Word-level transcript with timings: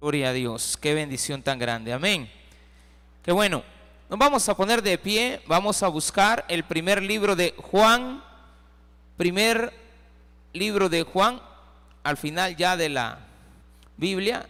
Gloria 0.00 0.30
a 0.30 0.32
Dios, 0.32 0.78
qué 0.80 0.94
bendición 0.94 1.42
tan 1.42 1.58
grande, 1.58 1.92
amén. 1.92 2.30
Qué 3.22 3.32
bueno, 3.32 3.62
nos 4.08 4.18
vamos 4.18 4.48
a 4.48 4.56
poner 4.56 4.80
de 4.80 4.96
pie, 4.96 5.42
vamos 5.46 5.82
a 5.82 5.88
buscar 5.88 6.46
el 6.48 6.64
primer 6.64 7.02
libro 7.02 7.36
de 7.36 7.54
Juan, 7.58 8.24
primer 9.18 9.74
libro 10.54 10.88
de 10.88 11.02
Juan, 11.02 11.38
al 12.02 12.16
final 12.16 12.56
ya 12.56 12.78
de 12.78 12.88
la 12.88 13.18
Biblia, 13.98 14.48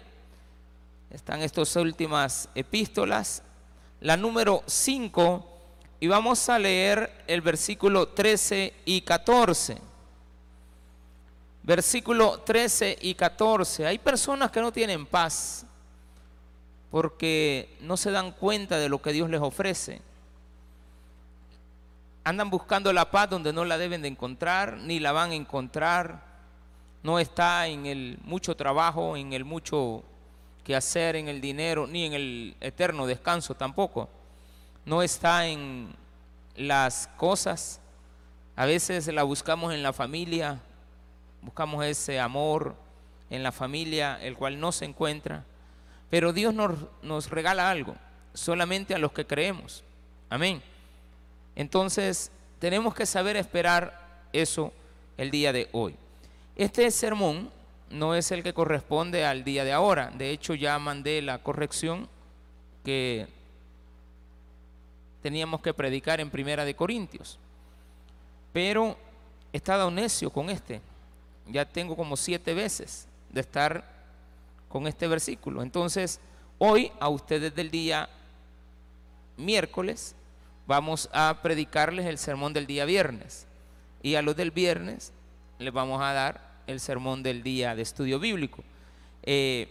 están 1.10 1.42
estas 1.42 1.74
últimas 1.74 2.48
epístolas, 2.54 3.42
la 4.00 4.16
número 4.16 4.62
5, 4.66 5.48
y 5.98 6.06
vamos 6.06 6.48
a 6.48 6.60
leer 6.60 7.24
el 7.26 7.40
versículo 7.40 8.06
13 8.06 8.72
y 8.84 9.00
14 9.00 9.89
versículo 11.62 12.40
13 12.40 12.98
y 13.00 13.14
14. 13.14 13.86
Hay 13.86 13.98
personas 13.98 14.50
que 14.50 14.60
no 14.60 14.72
tienen 14.72 15.06
paz 15.06 15.66
porque 16.90 17.76
no 17.80 17.96
se 17.96 18.10
dan 18.10 18.32
cuenta 18.32 18.78
de 18.78 18.88
lo 18.88 19.00
que 19.00 19.12
Dios 19.12 19.30
les 19.30 19.40
ofrece. 19.40 20.02
Andan 22.24 22.50
buscando 22.50 22.92
la 22.92 23.10
paz 23.10 23.30
donde 23.30 23.52
no 23.52 23.64
la 23.64 23.78
deben 23.78 24.02
de 24.02 24.08
encontrar, 24.08 24.76
ni 24.76 25.00
la 25.00 25.12
van 25.12 25.30
a 25.30 25.34
encontrar. 25.34 26.22
No 27.02 27.18
está 27.18 27.66
en 27.66 27.86
el 27.86 28.18
mucho 28.24 28.56
trabajo, 28.56 29.16
en 29.16 29.32
el 29.32 29.44
mucho 29.44 30.02
que 30.64 30.76
hacer, 30.76 31.16
en 31.16 31.28
el 31.28 31.40
dinero, 31.40 31.86
ni 31.86 32.04
en 32.04 32.12
el 32.12 32.56
eterno 32.60 33.06
descanso 33.06 33.54
tampoco. 33.54 34.08
No 34.84 35.02
está 35.02 35.46
en 35.46 35.94
las 36.56 37.08
cosas. 37.16 37.80
A 38.56 38.66
veces 38.66 39.06
la 39.08 39.22
buscamos 39.22 39.72
en 39.72 39.82
la 39.82 39.92
familia, 39.92 40.60
buscamos 41.42 41.84
ese 41.84 42.20
amor 42.20 42.74
en 43.30 43.42
la 43.42 43.52
familia, 43.52 44.18
el 44.20 44.36
cual 44.36 44.60
no 44.60 44.72
se 44.72 44.84
encuentra. 44.84 45.44
Pero 46.10 46.32
Dios 46.32 46.52
nos, 46.52 47.30
regala 47.30 47.70
algo, 47.70 47.94
solamente 48.34 48.94
a 48.94 48.98
los 48.98 49.12
que 49.12 49.26
creemos. 49.26 49.84
Amén. 50.28 50.62
Entonces, 51.54 52.32
tenemos 52.58 52.94
que 52.94 53.06
saber 53.06 53.36
esperar 53.36 54.26
eso 54.32 54.72
el 55.16 55.30
día 55.30 55.52
de 55.52 55.68
hoy. 55.72 55.94
Este 56.56 56.90
sermón 56.90 57.50
no 57.90 58.14
es 58.14 58.30
el 58.32 58.42
que 58.42 58.52
corresponde 58.52 59.24
al 59.24 59.44
día 59.44 59.64
de 59.64 59.72
ahora. 59.72 60.10
De 60.10 60.30
hecho, 60.30 60.54
ya 60.54 60.78
mandé 60.78 61.22
la 61.22 61.38
corrección 61.38 62.08
que 62.84 63.28
teníamos 65.22 65.60
que 65.60 65.74
predicar 65.74 66.20
en 66.20 66.30
Primera 66.30 66.64
de 66.64 66.74
Corintios. 66.74 67.38
Pero 68.52 68.96
he 69.52 69.58
estado 69.58 69.90
necio 69.90 70.30
con 70.30 70.50
este 70.50 70.80
ya 71.48 71.64
tengo 71.64 71.96
como 71.96 72.16
siete 72.16 72.54
veces 72.54 73.06
de 73.30 73.40
estar 73.40 73.84
con 74.68 74.86
este 74.86 75.08
versículo. 75.08 75.62
Entonces, 75.62 76.20
hoy 76.58 76.92
a 77.00 77.08
ustedes 77.08 77.54
del 77.54 77.70
día 77.70 78.08
miércoles 79.36 80.14
vamos 80.66 81.08
a 81.12 81.40
predicarles 81.42 82.06
el 82.06 82.18
sermón 82.18 82.52
del 82.52 82.66
día 82.66 82.84
viernes. 82.84 83.46
Y 84.02 84.14
a 84.14 84.22
los 84.22 84.36
del 84.36 84.50
viernes 84.50 85.12
les 85.58 85.72
vamos 85.72 86.00
a 86.00 86.12
dar 86.12 86.40
el 86.66 86.80
sermón 86.80 87.22
del 87.22 87.42
día 87.42 87.74
de 87.74 87.82
estudio 87.82 88.18
bíblico. 88.18 88.62
Eh, 89.22 89.68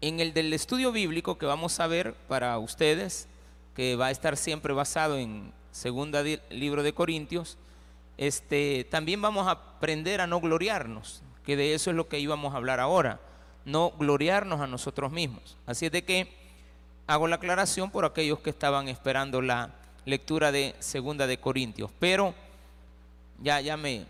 en 0.00 0.20
el 0.20 0.34
del 0.34 0.52
estudio 0.52 0.92
bíblico 0.92 1.38
que 1.38 1.46
vamos 1.46 1.80
a 1.80 1.86
ver 1.86 2.14
para 2.28 2.58
ustedes, 2.58 3.26
que 3.74 3.96
va 3.96 4.06
a 4.06 4.10
estar 4.10 4.36
siempre 4.36 4.74
basado 4.74 5.18
en 5.18 5.50
segunda 5.72 6.22
libro 6.50 6.82
de 6.82 6.92
Corintios, 6.92 7.56
este, 8.16 8.86
también 8.90 9.20
vamos 9.20 9.46
a 9.46 9.52
aprender 9.52 10.20
a 10.20 10.26
no 10.26 10.40
gloriarnos, 10.40 11.22
que 11.44 11.56
de 11.56 11.74
eso 11.74 11.90
es 11.90 11.96
lo 11.96 12.08
que 12.08 12.18
íbamos 12.18 12.54
a 12.54 12.56
hablar 12.56 12.80
ahora, 12.80 13.20
no 13.64 13.92
gloriarnos 13.98 14.60
a 14.60 14.66
nosotros 14.66 15.12
mismos. 15.12 15.56
Así 15.66 15.86
es 15.86 15.92
de 15.92 16.04
que 16.04 16.32
hago 17.06 17.28
la 17.28 17.36
aclaración 17.36 17.90
por 17.90 18.04
aquellos 18.04 18.40
que 18.40 18.50
estaban 18.50 18.88
esperando 18.88 19.42
la 19.42 19.74
lectura 20.04 20.52
de 20.52 20.74
Segunda 20.78 21.26
de 21.26 21.38
Corintios, 21.38 21.90
pero 21.98 22.34
ya, 23.42 23.60
ya 23.60 23.76
me, 23.76 24.06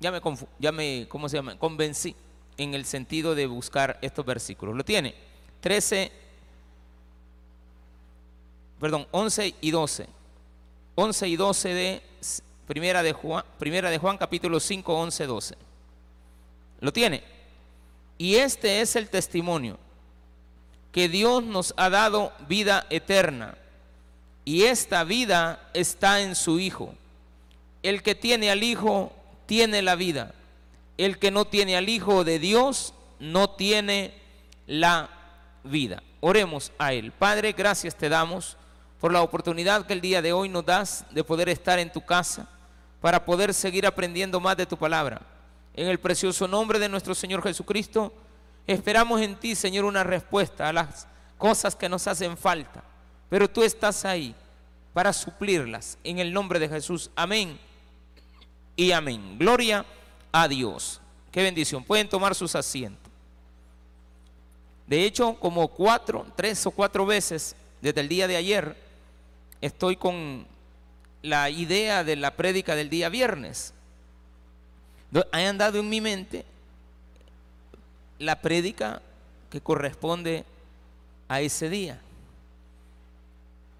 ya 0.00 0.12
me, 0.12 0.20
ya 0.58 0.72
me, 0.72 1.06
¿cómo 1.08 1.28
se 1.28 1.36
llama? 1.36 1.58
Convencí 1.58 2.14
en 2.56 2.74
el 2.74 2.84
sentido 2.84 3.34
de 3.34 3.46
buscar 3.46 3.98
estos 4.02 4.24
versículos. 4.24 4.76
Lo 4.76 4.84
tiene, 4.84 5.14
13, 5.60 6.12
perdón, 8.80 9.06
11 9.10 9.54
y 9.60 9.70
12. 9.70 10.06
11 10.94 11.28
y 11.28 11.36
12 11.36 11.68
de 11.74 12.02
Primera 12.68 13.02
de 13.02 13.14
Juan, 13.14 13.42
primera 13.58 13.88
de 13.88 13.96
Juan 13.96 14.18
capítulo 14.18 14.60
5, 14.60 14.94
11, 14.94 15.26
12. 15.26 15.54
¿Lo 16.80 16.92
tiene? 16.92 17.24
Y 18.18 18.34
este 18.34 18.82
es 18.82 18.94
el 18.94 19.08
testimonio, 19.08 19.78
que 20.92 21.08
Dios 21.08 21.42
nos 21.42 21.72
ha 21.78 21.88
dado 21.88 22.30
vida 22.46 22.86
eterna, 22.90 23.56
y 24.44 24.64
esta 24.64 25.02
vida 25.04 25.70
está 25.72 26.20
en 26.20 26.34
su 26.34 26.60
Hijo. 26.60 26.94
El 27.82 28.02
que 28.02 28.14
tiene 28.14 28.50
al 28.50 28.62
Hijo 28.62 29.12
tiene 29.46 29.80
la 29.80 29.94
vida. 29.94 30.34
El 30.98 31.18
que 31.18 31.30
no 31.30 31.46
tiene 31.46 31.74
al 31.74 31.88
Hijo 31.88 32.22
de 32.22 32.38
Dios 32.38 32.92
no 33.18 33.48
tiene 33.48 34.12
la 34.66 35.08
vida. 35.64 36.02
Oremos 36.20 36.70
a 36.78 36.92
Él. 36.92 37.12
Padre, 37.12 37.52
gracias 37.52 37.94
te 37.94 38.10
damos 38.10 38.58
por 39.00 39.10
la 39.10 39.22
oportunidad 39.22 39.86
que 39.86 39.94
el 39.94 40.02
día 40.02 40.20
de 40.20 40.34
hoy 40.34 40.50
nos 40.50 40.66
das 40.66 41.06
de 41.12 41.24
poder 41.24 41.48
estar 41.48 41.78
en 41.78 41.90
tu 41.90 42.04
casa 42.04 42.46
para 43.00 43.24
poder 43.24 43.54
seguir 43.54 43.86
aprendiendo 43.86 44.40
más 44.40 44.56
de 44.56 44.66
tu 44.66 44.76
palabra. 44.76 45.20
En 45.74 45.88
el 45.88 45.98
precioso 45.98 46.48
nombre 46.48 46.78
de 46.78 46.88
nuestro 46.88 47.14
Señor 47.14 47.42
Jesucristo, 47.42 48.12
esperamos 48.66 49.20
en 49.20 49.36
ti, 49.36 49.54
Señor, 49.54 49.84
una 49.84 50.02
respuesta 50.02 50.68
a 50.68 50.72
las 50.72 51.06
cosas 51.36 51.76
que 51.76 51.88
nos 51.88 52.06
hacen 52.06 52.36
falta. 52.36 52.82
Pero 53.30 53.48
tú 53.48 53.62
estás 53.62 54.04
ahí 54.04 54.34
para 54.92 55.12
suplirlas. 55.12 55.98
En 56.02 56.18
el 56.18 56.32
nombre 56.32 56.58
de 56.58 56.68
Jesús. 56.68 57.10
Amén 57.14 57.58
y 58.74 58.90
amén. 58.92 59.38
Gloria 59.38 59.84
a 60.32 60.48
Dios. 60.48 61.00
Qué 61.30 61.42
bendición. 61.42 61.84
Pueden 61.84 62.08
tomar 62.08 62.34
sus 62.34 62.54
asientos. 62.56 63.08
De 64.86 65.04
hecho, 65.04 65.34
como 65.34 65.68
cuatro, 65.68 66.26
tres 66.34 66.64
o 66.66 66.70
cuatro 66.70 67.04
veces 67.04 67.54
desde 67.80 68.00
el 68.00 68.08
día 68.08 68.26
de 68.26 68.36
ayer, 68.36 68.76
estoy 69.60 69.96
con 69.96 70.46
la 71.28 71.50
idea 71.50 72.04
de 72.04 72.16
la 72.16 72.36
prédica 72.36 72.74
del 72.74 72.90
día 72.90 73.08
viernes. 73.08 73.74
Ha 75.32 75.38
andado 75.38 75.78
en 75.78 75.88
mi 75.88 76.00
mente 76.00 76.44
la 78.18 78.40
prédica 78.40 79.00
que 79.50 79.60
corresponde 79.60 80.44
a 81.28 81.40
ese 81.40 81.68
día. 81.68 82.00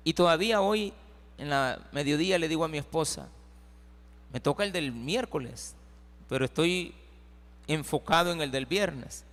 Y 0.04 0.14
todavía 0.14 0.60
hoy, 0.60 0.92
en 1.36 1.50
la 1.50 1.80
mediodía, 1.92 2.38
le 2.38 2.48
digo 2.48 2.64
a 2.64 2.68
mi 2.68 2.78
esposa, 2.78 3.28
me 4.32 4.40
toca 4.40 4.64
el 4.64 4.72
del 4.72 4.92
miércoles, 4.92 5.74
pero 6.28 6.44
estoy 6.44 6.94
enfocado 7.66 8.32
en 8.32 8.40
el 8.40 8.50
del 8.50 8.66
viernes. 8.66 9.24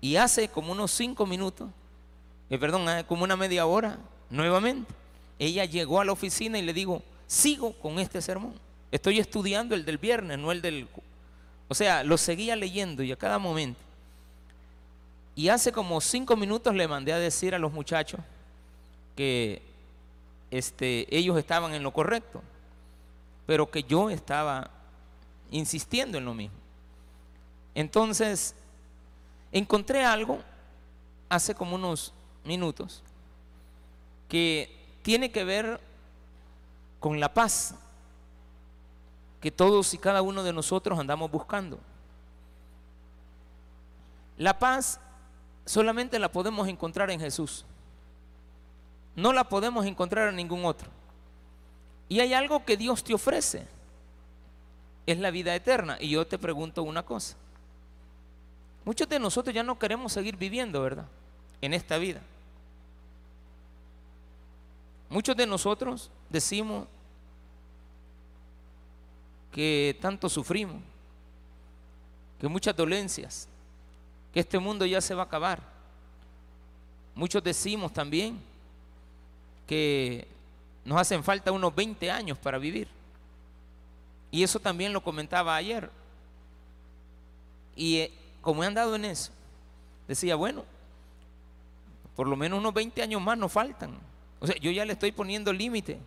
Y 0.00 0.16
hace 0.16 0.48
como 0.48 0.72
unos 0.72 0.90
cinco 0.90 1.26
minutos, 1.26 1.70
eh, 2.50 2.58
perdón, 2.58 2.86
como 3.06 3.24
una 3.24 3.36
media 3.36 3.66
hora, 3.66 3.98
nuevamente, 4.30 4.92
ella 5.38 5.64
llegó 5.64 6.00
a 6.00 6.04
la 6.04 6.12
oficina 6.12 6.58
y 6.58 6.62
le 6.62 6.72
digo, 6.72 7.02
sigo 7.28 7.72
con 7.74 8.00
este 8.00 8.20
sermón. 8.20 8.54
Estoy 8.90 9.20
estudiando 9.20 9.76
el 9.76 9.84
del 9.84 9.98
viernes, 9.98 10.38
no 10.38 10.50
el 10.50 10.60
del... 10.60 10.88
O 11.68 11.74
sea, 11.74 12.02
lo 12.02 12.18
seguía 12.18 12.56
leyendo 12.56 13.04
y 13.04 13.12
a 13.12 13.16
cada 13.16 13.38
momento. 13.38 13.78
Y 15.36 15.50
hace 15.50 15.70
como 15.70 16.00
cinco 16.00 16.34
minutos 16.34 16.74
le 16.74 16.88
mandé 16.88 17.12
a 17.12 17.18
decir 17.18 17.54
a 17.54 17.58
los 17.60 17.72
muchachos 17.72 18.20
que 19.14 19.62
este, 20.50 21.06
ellos 21.16 21.38
estaban 21.38 21.74
en 21.74 21.82
lo 21.82 21.92
correcto, 21.92 22.42
pero 23.46 23.70
que 23.70 23.84
yo 23.84 24.10
estaba 24.10 24.70
insistiendo 25.50 26.18
en 26.18 26.24
lo 26.24 26.34
mismo. 26.34 26.56
Entonces, 27.74 28.54
encontré 29.52 30.04
algo 30.04 30.40
hace 31.28 31.54
como 31.54 31.76
unos 31.76 32.12
minutos 32.44 33.02
que 34.28 34.74
tiene 35.02 35.30
que 35.30 35.44
ver 35.44 35.80
con 37.00 37.20
la 37.20 37.32
paz 37.32 37.74
que 39.40 39.50
todos 39.50 39.94
y 39.94 39.98
cada 39.98 40.22
uno 40.22 40.42
de 40.42 40.52
nosotros 40.52 40.98
andamos 40.98 41.30
buscando. 41.30 41.78
La 44.36 44.58
paz 44.58 45.00
solamente 45.64 46.18
la 46.18 46.30
podemos 46.30 46.68
encontrar 46.68 47.10
en 47.10 47.20
Jesús. 47.20 47.64
No 49.14 49.32
la 49.32 49.44
podemos 49.44 49.84
encontrar 49.84 50.28
en 50.28 50.36
ningún 50.36 50.64
otro. 50.64 50.88
Y 52.08 52.20
hay 52.20 52.34
algo 52.34 52.64
que 52.64 52.76
Dios 52.76 53.02
te 53.02 53.14
ofrece. 53.14 53.66
Es 55.06 55.18
la 55.18 55.30
vida 55.30 55.54
eterna. 55.54 55.96
Y 56.00 56.10
yo 56.10 56.26
te 56.26 56.38
pregunto 56.38 56.82
una 56.82 57.04
cosa. 57.04 57.36
Muchos 58.84 59.08
de 59.08 59.18
nosotros 59.18 59.54
ya 59.54 59.62
no 59.62 59.78
queremos 59.78 60.12
seguir 60.12 60.36
viviendo, 60.36 60.80
¿verdad? 60.82 61.06
En 61.60 61.74
esta 61.74 61.98
vida. 61.98 62.20
Muchos 65.08 65.36
de 65.36 65.46
nosotros 65.46 66.10
decimos 66.28 66.86
que 69.52 69.98
tanto 70.00 70.28
sufrimos, 70.28 70.82
que 72.40 72.48
muchas 72.48 72.76
dolencias, 72.76 73.48
que 74.32 74.40
este 74.40 74.58
mundo 74.58 74.84
ya 74.84 75.00
se 75.00 75.14
va 75.14 75.22
a 75.22 75.26
acabar. 75.26 75.62
Muchos 77.14 77.42
decimos 77.42 77.92
también 77.92 78.38
que 79.66 80.28
nos 80.84 81.00
hacen 81.00 81.24
falta 81.24 81.52
unos 81.52 81.74
20 81.74 82.10
años 82.10 82.38
para 82.38 82.58
vivir. 82.58 82.88
Y 84.30 84.42
eso 84.42 84.60
también 84.60 84.92
lo 84.92 85.02
comentaba 85.02 85.56
ayer. 85.56 85.90
Y 87.74 87.98
eh, 87.98 88.12
como 88.40 88.62
he 88.62 88.66
andado 88.66 88.94
en 88.94 89.06
eso, 89.06 89.32
decía, 90.06 90.36
bueno, 90.36 90.64
por 92.14 92.26
lo 92.26 92.36
menos 92.36 92.58
unos 92.58 92.74
20 92.74 93.02
años 93.02 93.22
más 93.22 93.38
nos 93.38 93.50
faltan. 93.50 93.98
O 94.40 94.46
sea, 94.46 94.56
yo 94.56 94.70
ya 94.70 94.84
le 94.84 94.92
estoy 94.92 95.12
poniendo 95.12 95.52
límite. 95.52 95.98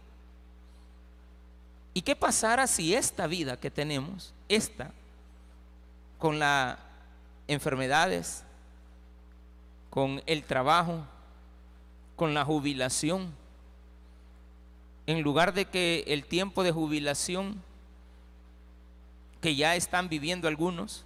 ¿Y 1.94 2.02
qué 2.02 2.16
pasara 2.16 2.68
si 2.68 2.96
esta 2.96 3.28
vida 3.28 3.60
que 3.60 3.70
tenemos, 3.70 4.34
esta, 4.48 4.92
con 6.18 6.40
las 6.40 6.78
enfermedades, 7.48 8.44
con 9.90 10.22
el 10.26 10.44
trabajo, 10.44 11.06
con 12.16 12.34
la 12.34 12.46
jubilación, 12.46 13.34
en 15.08 15.22
lugar 15.22 15.54
de 15.54 15.66
que 15.66 16.06
el 16.08 16.26
tiempo 16.26 16.64
de 16.64 16.72
jubilación 16.72 17.62
que 19.42 19.56
ya 19.56 19.76
están 19.76 20.08
viviendo 20.08 20.48
algunos, 20.48 21.04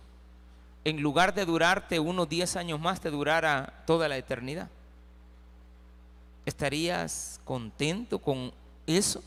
en 0.84 1.02
lugar 1.02 1.34
de 1.34 1.46
durarte 1.46 2.00
unos 2.00 2.30
10 2.30 2.58
años 2.58 2.80
más, 2.80 3.02
te 3.02 3.10
durara 3.10 3.84
toda 3.88 4.08
la 4.08 4.18
eternidad. 4.18 4.70
¿Estarías 6.46 7.40
contento 7.44 8.20
con 8.20 8.54
eso? 8.86 9.24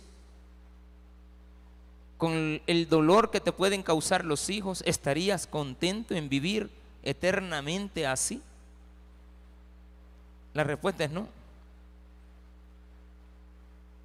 Con 2.17 2.61
el 2.67 2.89
dolor 2.89 3.31
que 3.31 3.41
te 3.41 3.53
pueden 3.53 3.83
causar 3.83 4.25
los 4.25 4.51
hijos, 4.51 4.83
¿estarías 4.87 5.47
contento 5.47 6.15
en 6.15 6.29
vivir 6.29 6.71
eternamente 7.03 8.07
así? 8.07 8.43
La 10.55 10.65
respuesta 10.65 11.05
es 11.05 11.11
no. 11.11 11.29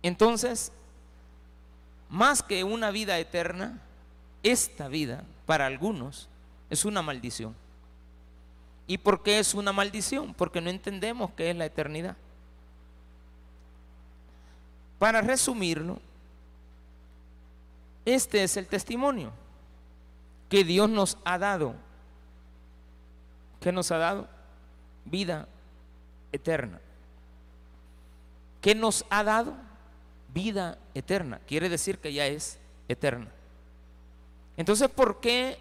Entonces, 0.04 0.72
más 2.10 2.44
que 2.44 2.64
una 2.64 2.92
vida 2.92 3.18
eterna, 3.18 3.80
esta 4.44 4.88
vida 4.88 5.24
para 5.46 5.66
algunos 5.66 6.28
es 6.70 6.86
una 6.86 7.02
maldición. 7.02 7.56
¿Y 8.86 8.98
por 8.98 9.24
qué 9.24 9.40
es 9.40 9.54
una 9.54 9.72
maldición? 9.72 10.34
Porque 10.34 10.62
no 10.62 10.70
entendemos 10.70 11.32
qué 11.32 11.50
es 11.50 11.56
la 11.56 11.66
eternidad. 11.66 12.18
Para 15.04 15.20
resumirlo, 15.20 16.00
este 18.06 18.42
es 18.42 18.56
el 18.56 18.68
testimonio 18.68 19.34
que 20.48 20.64
Dios 20.64 20.90
nos 20.90 21.18
ha 21.26 21.38
dado. 21.38 21.76
¿Qué 23.60 23.74
nos 23.74 23.92
ha 23.92 23.98
dado? 23.98 24.30
Vida 25.04 25.50
eterna. 26.32 26.80
¿Qué 28.62 28.76
nos 28.76 29.04
ha 29.10 29.26
dado? 29.26 29.54
Vida 30.34 30.78
eterna. 30.94 31.42
Quiere 31.48 31.68
decir 31.68 31.98
que 31.98 32.14
ya 32.14 32.28
es 32.28 32.58
eterna. 32.88 33.28
Entonces, 34.56 34.88
¿por 34.88 35.20
qué 35.20 35.60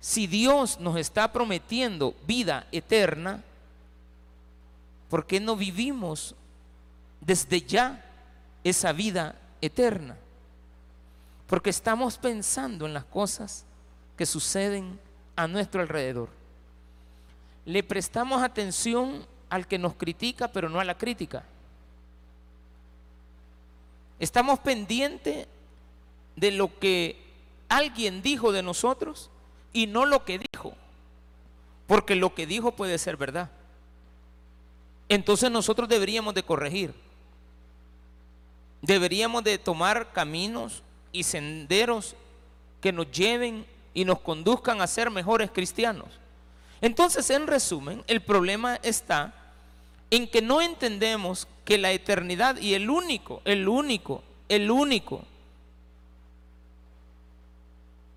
si 0.00 0.26
Dios 0.26 0.80
nos 0.80 0.96
está 0.96 1.30
prometiendo 1.30 2.16
vida 2.26 2.66
eterna, 2.72 3.44
por 5.08 5.26
qué 5.28 5.38
no 5.38 5.54
vivimos 5.54 6.34
desde 7.20 7.60
ya 7.60 8.08
esa 8.64 8.92
vida 8.92 9.36
eterna? 9.60 10.16
Porque 11.46 11.70
estamos 11.70 12.18
pensando 12.18 12.86
en 12.86 12.94
las 12.94 13.04
cosas 13.04 13.64
que 14.16 14.26
suceden 14.26 14.98
a 15.36 15.46
nuestro 15.46 15.80
alrededor. 15.80 16.28
Le 17.64 17.82
prestamos 17.82 18.42
atención 18.42 19.26
al 19.50 19.66
que 19.66 19.78
nos 19.78 19.94
critica, 19.94 20.48
pero 20.48 20.68
no 20.68 20.80
a 20.80 20.84
la 20.84 20.96
crítica. 20.96 21.44
Estamos 24.18 24.60
pendientes 24.60 25.46
de 26.36 26.50
lo 26.52 26.78
que 26.78 27.22
alguien 27.68 28.22
dijo 28.22 28.52
de 28.52 28.62
nosotros 28.62 29.30
y 29.72 29.86
no 29.86 30.06
lo 30.06 30.24
que 30.24 30.38
dijo. 30.38 30.74
Porque 31.86 32.14
lo 32.14 32.34
que 32.34 32.46
dijo 32.46 32.72
puede 32.72 32.98
ser 32.98 33.16
verdad. 33.16 33.50
Entonces 35.08 35.50
nosotros 35.50 35.88
deberíamos 35.88 36.34
de 36.34 36.42
corregir. 36.42 36.94
Deberíamos 38.82 39.44
de 39.44 39.58
tomar 39.58 40.12
caminos 40.12 40.82
y 41.12 41.22
senderos 41.22 42.16
que 42.80 42.92
nos 42.92 43.10
lleven 43.10 43.64
y 43.94 44.04
nos 44.04 44.20
conduzcan 44.20 44.80
a 44.80 44.86
ser 44.86 45.10
mejores 45.10 45.50
cristianos. 45.50 46.08
Entonces, 46.80 47.30
en 47.30 47.46
resumen, 47.46 48.02
el 48.08 48.20
problema 48.20 48.76
está 48.82 49.32
en 50.10 50.28
que 50.28 50.42
no 50.42 50.60
entendemos 50.60 51.46
que 51.64 51.78
la 51.78 51.92
eternidad 51.92 52.56
y 52.58 52.74
el 52.74 52.90
único, 52.90 53.40
el 53.44 53.68
único, 53.68 54.22
el 54.48 54.70
único 54.70 55.24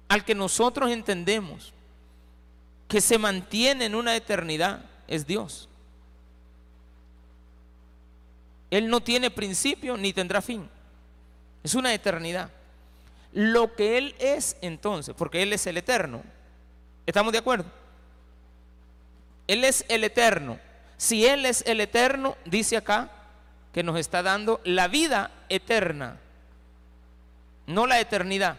al 0.08 0.26
que 0.26 0.36
nosotros 0.36 0.92
entendemos 0.92 1.74
que 2.88 3.02
se 3.02 3.18
mantiene 3.18 3.86
en 3.86 3.96
una 3.96 4.16
eternidad 4.16 4.84
es 5.08 5.28
Dios. 5.28 5.70
Él 8.72 8.90
no 8.90 9.02
tiene 9.02 9.32
principio 9.32 9.98
ni 9.98 10.14
tendrá 10.14 10.42
fin. 10.42 10.70
Es 11.64 11.76
una 11.76 11.94
eternidad. 11.94 12.50
Lo 13.34 13.76
que 13.76 13.98
Él 13.98 14.16
es 14.20 14.58
entonces, 14.62 15.14
porque 15.18 15.42
Él 15.44 15.54
es 15.54 15.68
el 15.68 15.78
eterno. 15.78 16.24
¿Estamos 17.06 17.34
de 17.34 17.40
acuerdo? 17.40 17.66
Él 19.48 19.64
es 19.64 19.86
el 19.90 20.04
eterno. 20.04 20.60
Si 20.98 21.26
Él 21.26 21.46
es 21.46 21.64
el 21.68 21.82
eterno, 21.82 22.38
dice 22.46 22.78
acá 22.78 23.10
que 23.74 23.84
nos 23.84 23.98
está 24.00 24.24
dando 24.24 24.62
la 24.64 24.88
vida 24.88 25.32
eterna, 25.50 26.18
no 27.68 27.86
la 27.88 28.00
eternidad. 28.00 28.58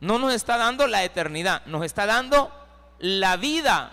No 0.00 0.18
nos 0.18 0.34
está 0.34 0.56
dando 0.56 0.86
la 0.86 1.04
eternidad, 1.04 1.64
nos 1.66 1.84
está 1.84 2.06
dando 2.06 2.50
la 2.98 3.36
vida 3.36 3.92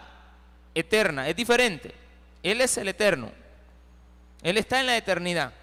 eterna. 0.73 1.27
Es 1.27 1.35
diferente. 1.35 1.93
Él 2.41 2.61
es 2.61 2.77
el 2.77 2.87
eterno. 2.87 3.31
Él 4.41 4.57
está 4.57 4.79
en 4.79 4.87
la 4.87 4.97
eternidad. 4.97 5.53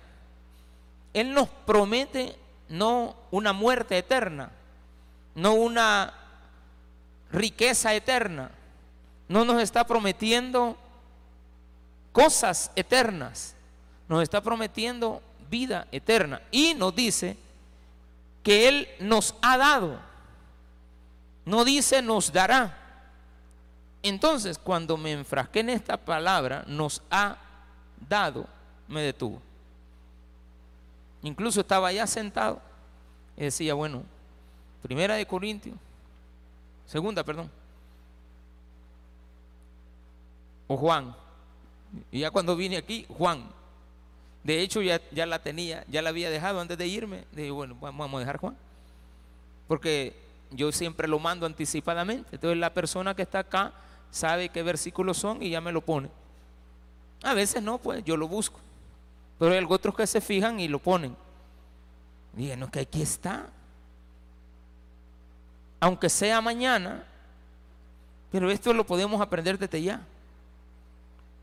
Él 1.15 1.33
nos 1.33 1.49
promete 1.49 2.37
no 2.69 3.17
una 3.31 3.53
muerte 3.53 3.97
eterna, 3.97 4.51
no 5.35 5.55
una 5.55 6.13
riqueza 7.33 7.95
eterna. 7.95 8.51
No 9.29 9.45
nos 9.45 9.61
está 9.61 9.85
prometiendo 9.85 10.77
cosas 12.13 12.71
eternas. 12.77 13.55
Nos 14.09 14.23
está 14.23 14.41
prometiendo 14.41 15.21
vida 15.51 15.87
eterna. 15.91 16.43
Y 16.51 16.75
nos 16.75 16.95
dice 16.95 17.37
que 18.43 18.69
Él 18.69 18.89
nos 19.01 19.35
ha 19.43 19.57
dado 19.57 19.99
no 21.47 21.65
dice 21.65 22.03
nos 22.03 22.33
dará. 22.33 22.77
Entonces, 24.03 24.59
cuando 24.59 24.97
me 24.97 25.13
enfrasqué 25.13 25.61
en 25.61 25.71
esta 25.71 25.97
palabra, 25.97 26.65
nos 26.67 27.01
ha 27.11 27.37
dado, 28.09 28.47
me 28.89 29.03
detuvo. 29.03 29.41
Incluso 31.23 31.61
estaba 31.61 31.93
ya 31.93 32.07
sentado 32.07 32.61
y 33.37 33.45
decía, 33.45 33.75
bueno, 33.75 34.03
primera 34.83 35.15
de 35.15 35.27
Corintios, 35.27 35.77
segunda, 36.87 37.25
perdón, 37.25 37.51
o 40.69 40.77
Juan. 40.77 41.15
Y 42.11 42.21
ya 42.21 42.31
cuando 42.31 42.57
vine 42.57 42.77
aquí, 42.77 43.07
Juan. 43.09 43.49
De 44.43 44.61
hecho, 44.61 44.81
ya, 44.83 45.01
ya 45.11 45.27
la 45.27 45.41
tenía, 45.41 45.85
ya 45.89 46.03
la 46.03 46.11
había 46.11 46.31
dejado 46.31 46.61
antes 46.61 46.79
de 46.79 46.87
irme. 46.87 47.25
Dije, 47.33 47.51
bueno, 47.51 47.77
vamos 47.81 48.15
a 48.15 48.21
dejar 48.21 48.39
Juan. 48.39 48.57
Porque 49.67 50.15
yo 50.51 50.71
siempre 50.71 51.09
lo 51.09 51.19
mando 51.19 51.47
anticipadamente. 51.47 52.37
Entonces 52.37 52.59
la 52.59 52.73
persona 52.73 53.15
que 53.15 53.23
está 53.23 53.41
acá 53.41 53.73
sabe 54.11 54.49
qué 54.49 54.63
versículos 54.63 55.17
son 55.17 55.43
y 55.43 55.51
ya 55.51 55.61
me 55.61 55.73
lo 55.73 55.81
pone. 55.81 56.09
A 57.23 57.35
veces 57.35 57.63
no, 57.63 57.79
pues 57.79 58.05
yo 58.05 58.17
lo 58.17 58.29
busco. 58.29 58.61
Pero 59.39 59.53
hay 59.53 59.65
otros 59.69 59.95
que 59.95 60.07
se 60.07 60.21
fijan 60.21 60.59
y 60.61 60.69
lo 60.69 60.79
ponen. 60.79 61.17
Y 62.37 62.55
no, 62.57 62.71
que 62.71 62.81
aquí 62.81 63.03
está. 63.03 63.49
Aunque 65.81 66.09
sea 66.09 66.41
mañana, 66.41 67.05
pero 68.31 68.51
esto 68.51 68.73
lo 68.73 68.85
podemos 68.85 69.21
aprender 69.21 69.59
desde 69.59 69.83
ya. 69.83 70.01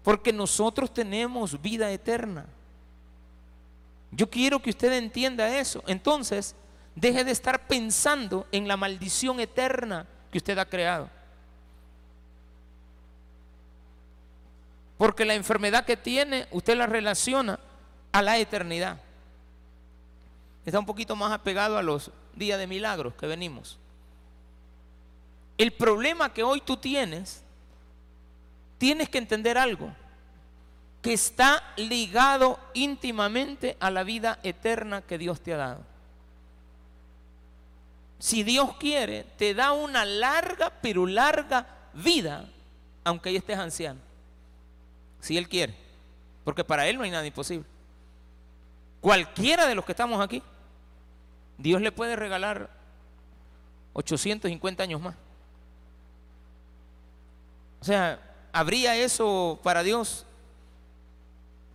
Porque 0.03 0.33
nosotros 0.33 0.93
tenemos 0.93 1.61
vida 1.61 1.91
eterna. 1.91 2.45
Yo 4.11 4.29
quiero 4.29 4.61
que 4.61 4.71
usted 4.71 4.91
entienda 4.93 5.57
eso. 5.57 5.83
Entonces, 5.87 6.55
Deje 6.95 7.23
de 7.23 7.31
estar 7.31 7.67
pensando 7.67 8.45
en 8.51 8.67
la 8.67 8.77
maldición 8.77 9.39
eterna 9.39 10.05
que 10.31 10.37
usted 10.37 10.57
ha 10.57 10.65
creado. 10.65 11.09
Porque 14.97 15.25
la 15.25 15.33
enfermedad 15.33 15.85
que 15.85 15.97
tiene, 15.97 16.47
usted 16.51 16.77
la 16.77 16.85
relaciona 16.85 17.59
a 18.13 18.21
la 18.21 18.37
eternidad. 18.37 18.97
Está 20.65 20.79
un 20.79 20.85
poquito 20.85 21.17
más 21.17 21.33
apegado 21.33 21.77
a 21.77 21.83
los 21.83 22.11
días 22.35 22.57
de 22.57 22.67
milagros 22.67 23.13
que 23.15 23.27
venimos. 23.27 23.77
El 25.57 25.73
problema 25.73 26.31
que 26.31 26.43
hoy 26.43 26.61
tú 26.61 26.77
tienes 26.77 27.43
tienes 28.77 29.09
que 29.09 29.17
entender 29.17 29.57
algo, 29.57 29.93
que 31.01 31.13
está 31.13 31.63
ligado 31.77 32.59
íntimamente 32.73 33.77
a 33.79 33.91
la 33.91 34.03
vida 34.03 34.39
eterna 34.43 35.01
que 35.01 35.17
Dios 35.17 35.41
te 35.41 35.53
ha 35.53 35.57
dado. 35.57 35.81
Si 38.19 38.43
Dios 38.43 38.77
quiere, 38.77 39.23
te 39.37 39.53
da 39.53 39.73
una 39.73 40.05
larga, 40.05 40.71
pero 40.81 41.05
larga 41.05 41.67
vida, 41.93 42.45
aunque 43.03 43.33
ya 43.33 43.39
estés 43.39 43.57
anciano. 43.57 43.99
Si 45.19 45.37
Él 45.37 45.49
quiere, 45.49 45.73
porque 46.43 46.63
para 46.63 46.87
Él 46.87 46.97
no 46.97 47.03
hay 47.03 47.11
nada 47.11 47.25
imposible. 47.25 47.72
Cualquiera 49.03 49.67
de 49.67 49.75
los 49.75 49.83
que 49.83 49.91
estamos 49.91 50.23
aquí, 50.23 50.41
Dios 51.57 51.81
le 51.81 51.91
puede 51.91 52.15
regalar 52.15 52.69
850 53.91 54.81
años 54.81 55.01
más. 55.01 55.13
O 57.81 57.83
sea, 57.83 58.17
¿habría 58.53 58.95
eso 58.95 59.59
para 59.61 59.83
Dios 59.83 60.25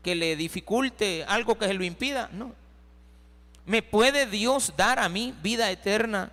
que 0.03 0.15
le 0.15 0.37
dificulte 0.37 1.27
algo 1.29 1.59
que 1.59 1.67
se 1.67 1.75
lo 1.75 1.85
impida? 1.85 2.31
No. 2.33 2.55
¿Me 3.67 3.83
puede 3.83 4.25
Dios 4.25 4.73
dar 4.75 4.99
a 4.99 5.11
mí 5.11 5.35
vida 5.43 5.71
eterna 5.71 6.33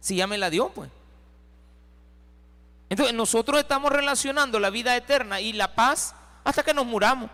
si 0.00 0.16
ya 0.16 0.26
me 0.26 0.36
la 0.36 0.50
dio, 0.50 0.68
pues? 0.68 0.90
Entonces 2.90 3.14
nosotros 3.14 3.58
estamos 3.58 3.90
relacionando 3.90 4.60
la 4.60 4.68
vida 4.68 4.94
eterna 4.94 5.40
y 5.40 5.54
la 5.54 5.74
paz 5.74 6.14
hasta 6.44 6.62
que 6.62 6.74
nos 6.74 6.84
muramos. 6.84 7.30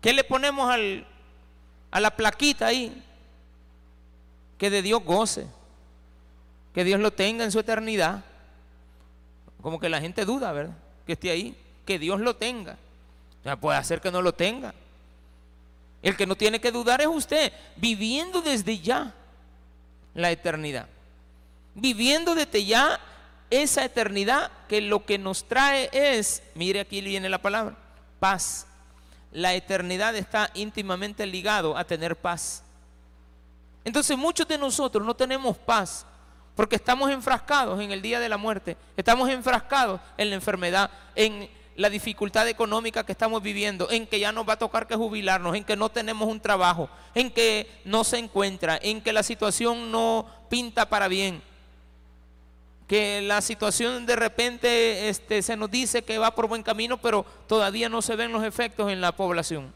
¿Qué 0.00 0.12
le 0.12 0.24
ponemos 0.24 0.68
al, 0.68 1.06
a 1.90 2.00
la 2.00 2.10
plaquita 2.10 2.66
ahí? 2.66 3.02
Que 4.58 4.70
de 4.70 4.82
Dios 4.82 5.02
goce, 5.04 5.46
que 6.74 6.84
Dios 6.84 7.00
lo 7.00 7.12
tenga 7.12 7.44
en 7.44 7.52
su 7.52 7.58
eternidad. 7.58 8.24
Como 9.62 9.80
que 9.80 9.88
la 9.88 10.00
gente 10.00 10.24
duda, 10.24 10.52
¿verdad? 10.52 10.76
Que 11.06 11.12
esté 11.14 11.30
ahí, 11.30 11.56
que 11.84 11.98
Dios 11.98 12.20
lo 12.20 12.36
tenga. 12.36 12.76
Ya 13.44 13.56
puede 13.56 13.78
hacer 13.78 14.00
que 14.00 14.10
no 14.10 14.22
lo 14.22 14.32
tenga. 14.32 14.74
El 16.02 16.16
que 16.16 16.26
no 16.26 16.36
tiene 16.36 16.60
que 16.60 16.72
dudar 16.72 17.00
es 17.00 17.08
usted, 17.08 17.52
viviendo 17.76 18.40
desde 18.40 18.78
ya 18.78 19.14
la 20.14 20.30
eternidad. 20.30 20.86
Viviendo 21.74 22.34
desde 22.34 22.64
ya 22.64 23.00
esa 23.50 23.84
eternidad 23.84 24.50
que 24.68 24.80
lo 24.80 25.04
que 25.04 25.18
nos 25.18 25.44
trae 25.44 25.90
es, 25.92 26.42
mire 26.54 26.80
aquí 26.80 27.00
viene 27.00 27.28
la 27.28 27.38
palabra, 27.38 27.76
paz. 28.18 28.66
La 29.32 29.54
eternidad 29.54 30.14
está 30.16 30.50
íntimamente 30.54 31.26
ligado 31.26 31.76
a 31.76 31.84
tener 31.84 32.16
paz. 32.16 32.62
Entonces 33.84 34.16
muchos 34.16 34.46
de 34.46 34.58
nosotros 34.58 35.04
no 35.04 35.14
tenemos 35.14 35.56
paz 35.56 36.06
porque 36.54 36.76
estamos 36.76 37.10
enfrascados 37.10 37.80
en 37.80 37.90
el 37.92 38.02
día 38.02 38.20
de 38.20 38.28
la 38.28 38.36
muerte, 38.36 38.76
estamos 38.96 39.28
enfrascados 39.30 40.00
en 40.18 40.28
la 40.28 40.36
enfermedad, 40.36 40.90
en 41.14 41.48
la 41.76 41.88
dificultad 41.88 42.46
económica 42.48 43.06
que 43.06 43.12
estamos 43.12 43.42
viviendo, 43.42 43.90
en 43.90 44.06
que 44.06 44.20
ya 44.20 44.32
nos 44.32 44.46
va 44.46 44.54
a 44.54 44.58
tocar 44.58 44.86
que 44.86 44.96
jubilarnos, 44.96 45.56
en 45.56 45.64
que 45.64 45.76
no 45.76 45.88
tenemos 45.88 46.28
un 46.28 46.40
trabajo, 46.40 46.90
en 47.14 47.30
que 47.30 47.80
no 47.86 48.04
se 48.04 48.18
encuentra, 48.18 48.78
en 48.82 49.00
que 49.00 49.14
la 49.14 49.22
situación 49.22 49.90
no 49.90 50.26
pinta 50.50 50.90
para 50.90 51.08
bien, 51.08 51.42
que 52.90 53.22
la 53.22 53.40
situación 53.40 54.04
de 54.04 54.16
repente 54.16 55.08
este, 55.08 55.42
se 55.42 55.56
nos 55.56 55.70
dice 55.70 56.02
que 56.02 56.18
va 56.18 56.34
por 56.34 56.48
buen 56.48 56.64
camino, 56.64 57.00
pero 57.00 57.24
todavía 57.46 57.88
no 57.88 58.02
se 58.02 58.16
ven 58.16 58.32
los 58.32 58.42
efectos 58.42 58.90
en 58.90 59.00
la 59.00 59.12
población. 59.12 59.72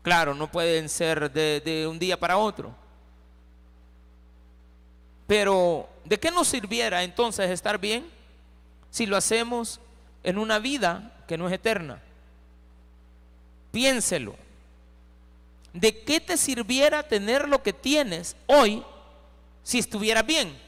Claro, 0.00 0.34
no 0.34 0.50
pueden 0.50 0.88
ser 0.88 1.30
de, 1.30 1.60
de 1.60 1.86
un 1.86 1.98
día 1.98 2.18
para 2.18 2.38
otro. 2.38 2.74
Pero, 5.26 5.86
¿de 6.06 6.18
qué 6.18 6.30
nos 6.30 6.48
sirviera 6.48 7.02
entonces 7.02 7.50
estar 7.50 7.78
bien 7.78 8.06
si 8.88 9.04
lo 9.04 9.14
hacemos 9.14 9.80
en 10.22 10.38
una 10.38 10.58
vida 10.58 11.12
que 11.28 11.36
no 11.36 11.46
es 11.46 11.52
eterna? 11.52 12.00
Piénselo. 13.70 14.34
¿De 15.74 16.04
qué 16.04 16.20
te 16.20 16.38
sirviera 16.38 17.02
tener 17.02 17.46
lo 17.50 17.62
que 17.62 17.74
tienes 17.74 18.34
hoy 18.46 18.82
si 19.62 19.78
estuvieras 19.78 20.24
bien? 20.24 20.63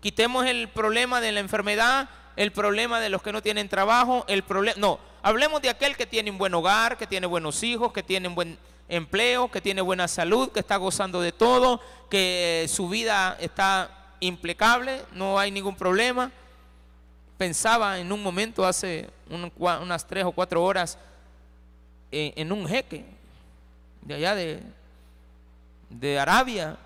Quitemos 0.00 0.46
el 0.46 0.68
problema 0.68 1.20
de 1.20 1.32
la 1.32 1.40
enfermedad, 1.40 2.08
el 2.36 2.52
problema 2.52 3.00
de 3.00 3.08
los 3.08 3.22
que 3.22 3.32
no 3.32 3.42
tienen 3.42 3.68
trabajo, 3.68 4.24
el 4.28 4.42
problema... 4.42 4.78
No, 4.78 5.00
hablemos 5.22 5.62
de 5.62 5.70
aquel 5.70 5.96
que 5.96 6.06
tiene 6.06 6.30
un 6.30 6.38
buen 6.38 6.54
hogar, 6.54 6.98
que 6.98 7.06
tiene 7.06 7.26
buenos 7.26 7.62
hijos, 7.62 7.92
que 7.92 8.02
tiene 8.02 8.28
un 8.28 8.34
buen 8.34 8.58
empleo, 8.88 9.50
que 9.50 9.60
tiene 9.60 9.80
buena 9.80 10.06
salud, 10.06 10.52
que 10.52 10.60
está 10.60 10.76
gozando 10.76 11.20
de 11.20 11.32
todo, 11.32 11.80
que 12.10 12.66
su 12.68 12.88
vida 12.88 13.36
está 13.40 13.90
impecable, 14.20 15.02
no 15.12 15.38
hay 15.38 15.50
ningún 15.50 15.76
problema. 15.76 16.30
Pensaba 17.38 17.98
en 17.98 18.12
un 18.12 18.22
momento 18.22 18.64
hace 18.64 19.08
unas 19.58 20.06
tres 20.06 20.24
o 20.24 20.32
cuatro 20.32 20.62
horas 20.62 20.98
en, 22.10 22.52
un 22.52 22.66
jeque 22.66 23.04
de 24.02 24.14
allá 24.14 24.34
de 25.90 26.18
Arabia. 26.18 26.76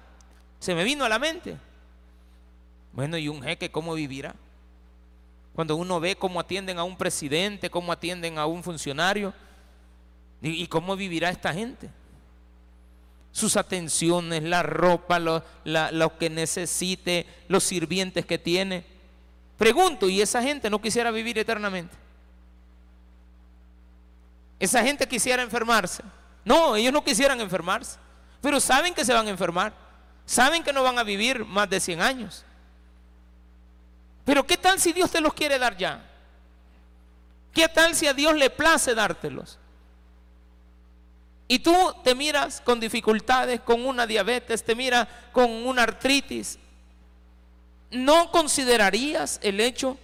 Se 0.59 0.75
me 0.75 0.85
vino 0.85 1.05
a 1.05 1.09
la 1.09 1.19
mente. 1.19 1.57
Bueno, 2.93 3.17
¿y 3.19 3.29
un 3.29 3.43
jeque 3.43 3.71
cómo 3.71 3.95
vivirá? 3.95 4.35
Cuando 5.55 5.77
uno 5.77 6.01
ve 6.01 6.17
cómo 6.17 6.41
atienden 6.41 6.79
a 6.79 6.85
un 6.85 6.97
presidente, 6.97 7.71
cómo 7.71 7.93
atienden 7.93 8.39
a 8.39 8.47
un 8.47 8.63
funcionario, 8.63 9.35
¿Y 10.43 10.67
cómo 10.69 10.97
vivirá 10.97 11.29
esta 11.29 11.53
gente? 11.53 11.91
Sus 13.33 13.57
atenciones, 13.57 14.43
la 14.43 14.63
ropa, 14.63 15.19
lo, 15.19 16.19
que 16.19 16.31
necesite, 16.31 17.27
los 17.49 17.63
sirvientes 17.65 18.25
que 18.25 18.39
tiene. 18.39 18.85
Pregunto, 19.59 20.09
¿y 20.09 20.23
esa 20.23 20.43
gente 20.43 20.71
no 20.71 20.81
quisiera 20.81 21.11
vivir 21.11 21.39
eternamente? 21.39 21.95
Esa 24.59 24.83
gente 24.83 25.07
quisiera 25.07 25.43
enfermarse. 25.43 26.03
No, 26.45 26.75
ellos 26.75 26.93
no 26.93 27.05
quisieran 27.05 27.41
enfermarse, 27.41 27.99
pero 28.41 28.59
saben 28.61 28.95
que 28.95 29.05
se 29.05 29.13
van 29.13 29.27
a 29.27 29.31
enfermar. 29.31 29.73
Saben 30.25 30.63
que 30.63 30.73
no 30.73 30.83
van 30.83 30.99
a 30.99 31.03
vivir 31.03 31.45
más 31.45 31.69
de 31.69 31.81
100 31.81 32.01
años. 32.01 32.45
Pero 34.31 34.47
¿qué 34.47 34.57
tal 34.57 34.79
si 34.79 34.93
Dios 34.93 35.11
te 35.11 35.21
los 35.21 35.35
quiere 35.35 35.59
dar 35.59 35.77
ya? 35.77 36.01
¿Qué 37.53 37.69
tal 37.69 37.97
si 37.97 38.07
a 38.07 38.15
Dios 38.15 38.33
le 38.37 38.49
place 38.49 38.95
dártelos? 38.95 39.59
Y 41.49 41.59
tú 41.59 41.75
te 42.05 42.15
miras 42.15 42.61
con 42.61 42.79
dificultades, 42.79 43.59
con 43.59 43.85
una 43.85 44.07
diabetes, 44.07 44.63
te 44.63 44.77
miras 44.77 45.09
con 45.33 45.51
una 45.51 45.83
artritis. 45.83 46.61
¿No 47.91 48.31
considerarías 48.31 49.41
el 49.43 49.59
hecho 49.59 49.99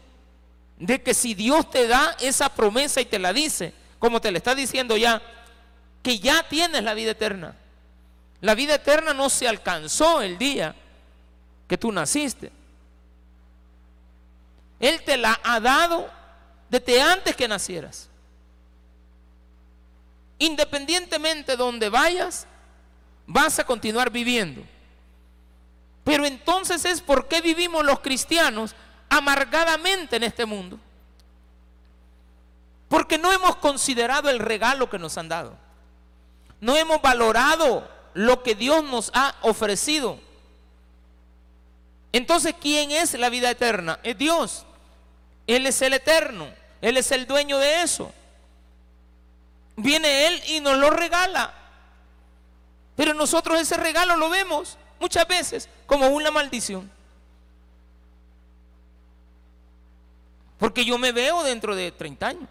de 0.77 1.01
que 1.01 1.15
si 1.15 1.35
Dios 1.35 1.71
te 1.71 1.87
da 1.87 2.17
esa 2.19 2.49
promesa 2.49 3.01
y 3.01 3.05
te 3.05 3.21
la 3.21 3.33
dice, 3.33 3.75
como 4.01 4.21
te 4.21 4.33
la 4.33 4.39
está 4.39 4.57
diciendo 4.57 4.97
ya, 4.97 5.23
que 6.03 6.19
ya 6.19 6.43
tienes 6.49 6.83
la 6.83 6.95
vida 6.95 7.13
eterna? 7.13 7.55
La 8.41 8.57
vida 8.57 8.75
eterna 8.75 9.15
no 9.15 9.31
se 9.31 9.47
alcanzó 9.47 10.21
el 10.21 10.37
día 10.37 10.75
que 11.69 11.79
tú 11.79 11.93
naciste. 11.93 12.56
Él 14.79 15.03
te 15.03 15.17
la 15.17 15.41
ha 15.43 15.61
dado 15.61 16.11
desde 16.69 17.01
antes 17.01 17.35
que 17.35 17.49
nacieras. 17.49 18.09
Independientemente 20.39 21.53
de 21.53 21.57
donde 21.57 21.89
vayas, 21.89 22.47
vas 23.27 23.59
a 23.59 23.65
continuar 23.65 24.11
viviendo. 24.11 24.63
Pero 26.05 26.27
entonces 26.27 26.85
es 26.85 27.01
por 27.01 27.27
qué 27.27 27.41
vivimos 27.41 27.85
los 27.85 28.01
cristianos 28.01 28.75
amargadamente 29.09 30.17
en 30.17 30.25
este 30.25 30.45
mundo. 30.45 30.79
Porque 32.89 33.19
no 33.19 33.33
hemos 33.33 33.57
considerado 33.57 34.29
el 34.29 34.39
regalo 34.39 34.89
que 34.91 34.99
nos 34.99 35.17
han 35.19 35.29
dado. 35.29 35.57
No 36.61 36.77
hemos 36.77 37.01
valorado 37.03 37.89
lo 38.15 38.43
que 38.43 38.55
Dios 38.55 38.85
nos 38.85 39.11
ha 39.15 39.35
ofrecido. 39.43 40.21
Entonces, 42.13 42.55
¿quién 42.61 42.91
es 42.91 43.15
la 43.15 43.29
vida 43.29 43.51
eterna? 43.51 43.99
Es 44.03 44.17
Dios. 44.17 44.66
Él 45.47 45.67
es 45.67 45.81
el 45.83 45.95
eterno. 45.95 46.49
Él 46.81 46.97
es 46.97 47.11
el 47.11 47.27
dueño 47.27 47.59
de 47.59 47.83
eso. 47.83 48.13
Viene 49.77 50.27
Él 50.27 50.43
y 50.49 50.61
nos 50.61 50.77
lo 50.77 50.91
regala. 50.91 51.53
Pero 52.97 53.15
nosotros 53.15 53.61
ese 53.61 53.77
regalo 53.77 54.17
lo 54.17 54.31
vemos 54.31 54.79
muchas 54.99 55.27
veces 55.29 55.69
como 55.87 56.09
una 56.09 56.31
maldición. 56.31 56.91
Porque 60.59 60.85
yo 60.85 60.97
me 60.97 61.13
veo 61.13 61.43
dentro 61.43 61.77
de 61.77 61.93
30 61.93 62.27
años. 62.27 62.49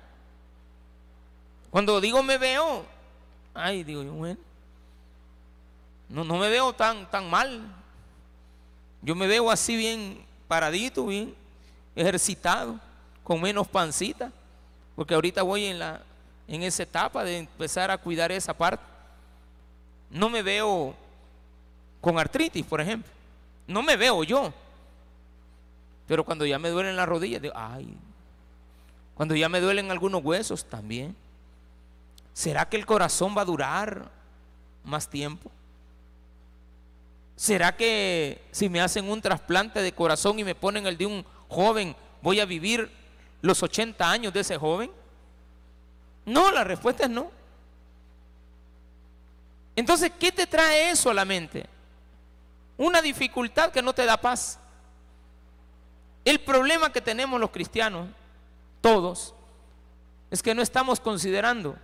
Cuando 1.72 2.00
digo 2.00 2.22
me 2.22 2.38
veo, 2.38 2.86
ay, 3.54 3.84
digo 3.84 4.04
yo, 4.04 4.14
bueno, 4.14 4.40
no, 6.08 6.24
no 6.24 6.38
me 6.38 6.50
veo 6.50 6.72
tan, 6.74 7.10
tan 7.10 7.30
mal. 7.30 7.62
Yo 9.02 9.16
me 9.16 9.28
veo 9.28 9.50
así 9.50 9.76
bien 9.76 10.24
paradito, 10.48 11.08
bien 11.08 11.36
ejercitado, 11.96 12.80
con 13.24 13.42
menos 13.42 13.68
pancita, 13.68 14.32
porque 14.96 15.14
ahorita 15.14 15.42
voy 15.44 15.66
en 15.66 15.80
la 15.80 16.02
en 16.48 16.64
esa 16.64 16.84
etapa 16.84 17.24
de 17.24 17.40
empezar 17.40 17.90
a 17.92 17.98
cuidar 17.98 18.32
esa 18.32 18.54
parte. 18.54 18.84
No 20.10 20.30
me 20.30 20.42
veo 20.42 20.96
con 22.02 22.20
artritis, 22.20 22.66
por 22.66 22.80
ejemplo. 22.82 23.12
No 23.68 23.82
me 23.82 23.98
veo 23.98 24.24
yo. 24.24 24.54
Pero 26.08 26.24
cuando 26.24 26.46
ya 26.46 26.60
me 26.60 26.70
duelen 26.70 26.96
las 26.96 27.08
rodillas, 27.08 27.42
digo, 27.42 27.56
ay, 27.58 27.98
Cuando 29.16 29.34
ya 29.34 29.50
me 29.50 29.60
duelen 29.60 29.90
algunos 29.92 30.24
huesos 30.24 30.66
también. 30.66 31.16
¿Será 32.34 32.68
que 32.68 32.78
el 32.78 32.86
corazón 32.86 33.36
va 33.36 33.42
a 33.42 33.46
durar 33.46 34.12
más 34.84 35.10
tiempo? 35.10 35.50
¿Será 37.36 37.76
que 37.76 38.42
si 38.52 38.70
me 38.70 38.82
hacen 38.82 39.10
un 39.10 39.22
trasplante 39.22 39.82
de 39.82 39.94
corazón 39.94 40.38
y 40.38 40.44
me 40.44 40.54
ponen 40.54 40.86
el 40.86 40.98
de 40.98 41.06
un 41.06 41.26
joven, 41.50 41.96
voy 42.22 42.40
a 42.40 42.46
vivir 42.46 42.92
los 43.42 43.62
80 43.62 44.10
años 44.10 44.34
de 44.34 44.42
ese 44.42 44.58
joven? 44.58 44.92
No, 46.26 46.52
la 46.52 46.64
respuesta 46.64 47.04
es 47.04 47.10
no. 47.10 47.32
Entonces, 49.76 50.12
¿qué 50.20 50.32
te 50.32 50.48
trae 50.48 50.90
eso 50.90 51.10
a 51.10 51.14
la 51.14 51.26
mente? 51.26 51.66
Una 52.78 53.02
dificultad 53.02 53.72
que 53.72 53.82
no 53.82 53.94
te 53.94 54.06
da 54.06 54.18
paz. 54.18 54.60
El 56.24 56.40
problema 56.40 56.92
que 56.92 57.02
tenemos 57.02 57.40
los 57.40 57.52
cristianos, 57.52 58.10
todos, 58.82 59.34
es 60.32 60.42
que 60.42 60.56
no 60.56 60.62
estamos 60.62 61.00
considerando 61.00 61.76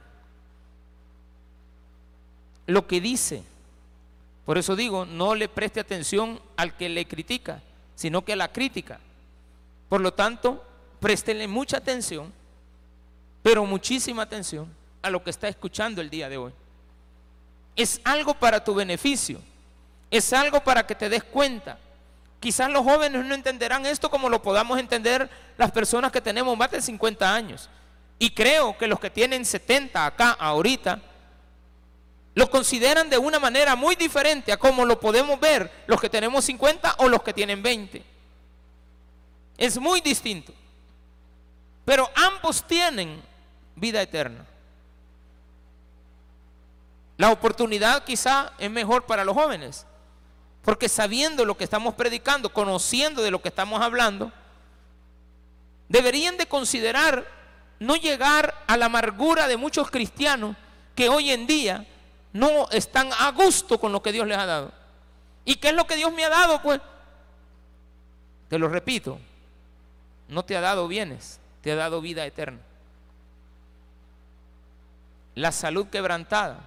lo 2.66 2.88
que 2.88 3.00
dice. 3.00 3.44
Por 4.46 4.58
eso 4.58 4.76
digo, 4.76 5.06
no 5.06 5.36
le 5.36 5.48
preste 5.48 5.80
atención 5.80 6.42
al 6.58 6.76
que 6.76 6.90
le 6.90 7.08
critica, 7.08 7.62
sino 7.96 8.26
que 8.26 8.34
a 8.34 8.38
la 8.38 8.52
crítica. 8.52 9.00
Por 9.92 10.00
lo 10.00 10.14
tanto, 10.14 10.64
préstele 11.02 11.50
mucha 11.50 11.76
atención, 11.76 12.32
pero 13.44 13.66
muchísima 13.66 14.24
atención 14.24 14.74
a 15.02 15.10
lo 15.10 15.22
que 15.22 15.32
está 15.32 15.50
escuchando 15.50 16.00
el 16.00 16.10
día 16.10 16.30
de 16.30 16.38
hoy. 16.38 16.54
Es 17.76 18.00
algo 18.06 18.34
para 18.34 18.64
tu 18.64 18.74
beneficio, 18.74 19.42
es 20.10 20.32
algo 20.32 20.64
para 20.64 20.88
que 20.88 20.96
te 20.96 21.10
des 21.10 21.26
cuenta. 21.26 21.78
Quizás 22.40 22.72
los 22.72 22.86
jóvenes 22.86 23.26
no 23.26 23.36
entenderán 23.36 23.86
esto 23.86 24.10
como 24.10 24.30
lo 24.30 24.42
podamos 24.42 24.80
entender 24.80 25.30
las 25.58 25.72
personas 25.74 26.10
que 26.14 26.22
tenemos 26.22 26.58
más 26.58 26.72
de 26.72 26.82
50 26.82 27.36
años. 27.36 27.70
Y 28.18 28.30
creo 28.30 28.78
que 28.78 28.88
los 28.88 28.98
que 28.98 29.10
tienen 29.10 29.44
70 29.44 30.06
acá, 30.06 30.38
ahorita, 30.40 31.02
lo 32.34 32.50
consideran 32.50 33.10
de 33.10 33.18
una 33.18 33.40
manera 33.40 33.76
muy 33.76 33.98
diferente 33.98 34.54
a 34.54 34.58
como 34.58 34.86
lo 34.86 35.02
podemos 35.02 35.38
ver 35.38 35.70
los 35.86 36.00
que 36.00 36.10
tenemos 36.10 36.46
50 36.46 36.96
o 37.00 37.10
los 37.10 37.22
que 37.24 37.34
tienen 37.34 37.62
20. 37.62 38.11
Es 39.62 39.78
muy 39.80 40.02
distinto. 40.02 40.52
Pero 41.86 42.10
ambos 42.16 42.66
tienen 42.66 43.22
vida 43.76 44.02
eterna. 44.02 44.44
La 47.16 47.32
oportunidad 47.32 48.04
quizá 48.04 48.54
es 48.58 48.72
mejor 48.72 49.06
para 49.06 49.24
los 49.24 49.36
jóvenes, 49.36 49.86
porque 50.64 50.90
sabiendo 50.90 51.46
lo 51.46 51.56
que 51.56 51.64
estamos 51.64 51.94
predicando, 51.94 52.52
conociendo 52.52 53.22
de 53.22 53.30
lo 53.30 53.40
que 53.40 53.50
estamos 53.50 53.80
hablando, 53.82 54.32
deberían 55.90 56.38
de 56.38 56.48
considerar 56.48 57.28
no 57.78 57.96
llegar 57.98 58.64
a 58.66 58.78
la 58.78 58.88
amargura 58.88 59.48
de 59.48 59.58
muchos 59.58 59.92
cristianos 59.92 60.56
que 60.96 61.08
hoy 61.08 61.30
en 61.30 61.46
día 61.46 61.86
no 62.34 62.68
están 62.72 63.12
a 63.14 63.30
gusto 63.30 63.80
con 63.80 63.92
lo 63.92 64.02
que 64.02 64.12
Dios 64.12 64.26
les 64.26 64.40
ha 64.40 64.48
dado. 64.48 64.72
¿Y 65.46 65.58
qué 65.58 65.70
es 65.70 65.76
lo 65.76 65.86
que 65.86 65.98
Dios 65.98 66.12
me 66.12 66.26
ha 66.26 66.30
dado? 66.30 66.64
Pues, 66.64 66.82
te 68.50 68.58
lo 68.58 68.68
repito, 68.68 69.20
no 70.32 70.46
te 70.46 70.56
ha 70.56 70.62
dado 70.62 70.88
bienes, 70.88 71.42
te 71.62 71.74
ha 71.74 71.76
dado 71.76 72.00
vida 72.00 72.26
eterna. 72.26 72.62
La 75.36 75.52
salud 75.52 75.88
quebrantada, 75.88 76.62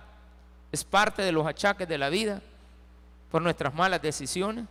es 0.71 0.85
parte 0.85 1.23
de 1.23 1.33
los 1.33 1.47
achaques 1.47 1.89
de 1.89 1.97
la 1.97 2.11
vida 2.11 2.43
por 3.31 3.41
nuestras 3.41 3.73
malas 3.73 4.03
decisiones 4.03 4.67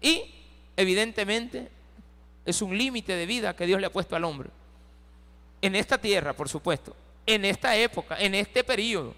y 0.00 0.34
evidentemente 0.76 1.70
es 2.44 2.62
un 2.62 2.76
límite 2.76 3.14
de 3.14 3.26
vida 3.26 3.54
que 3.54 3.64
Dios 3.64 3.80
le 3.80 3.86
ha 3.86 3.92
puesto 3.92 4.16
al 4.16 4.24
hombre. 4.24 4.50
En 5.60 5.76
esta 5.76 5.96
tierra, 5.98 6.32
por 6.32 6.48
supuesto, 6.48 6.96
en 7.24 7.44
esta 7.44 7.76
época, 7.76 8.16
en 8.18 8.34
este 8.34 8.64
periodo, 8.64 9.14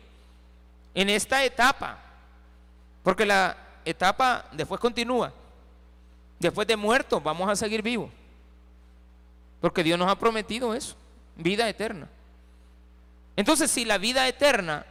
en 0.95 1.09
esta 1.09 1.43
etapa, 1.43 1.99
porque 3.03 3.25
la 3.25 3.57
etapa 3.87 4.51
después 4.53 4.79
continúa. 4.79 5.33
Después 6.39 6.69
de 6.69 6.77
muertos 6.77 7.23
vamos 7.23 7.49
a 7.49 7.57
seguir 7.57 7.81
vivos. 7.81 8.11
Porque 9.65 9.83
Dios 9.83 9.99
nos 9.99 10.11
ha 10.11 10.19
prometido 10.19 10.75
eso, 10.75 10.95
vida 11.37 11.67
eterna. 11.67 12.07
Entonces, 13.35 13.71
si 13.71 13.87
la 13.87 13.97
vida 13.97 14.29
eterna 14.29 14.85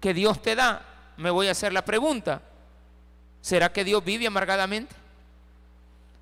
que 0.00 0.12
Dios 0.12 0.42
te 0.42 0.56
da, 0.56 0.84
me 1.16 1.30
voy 1.30 1.46
a 1.46 1.52
hacer 1.52 1.72
la 1.72 1.84
pregunta, 1.84 2.42
¿será 3.40 3.72
que 3.72 3.84
Dios 3.84 4.04
vive 4.04 4.26
amargadamente? 4.26 4.92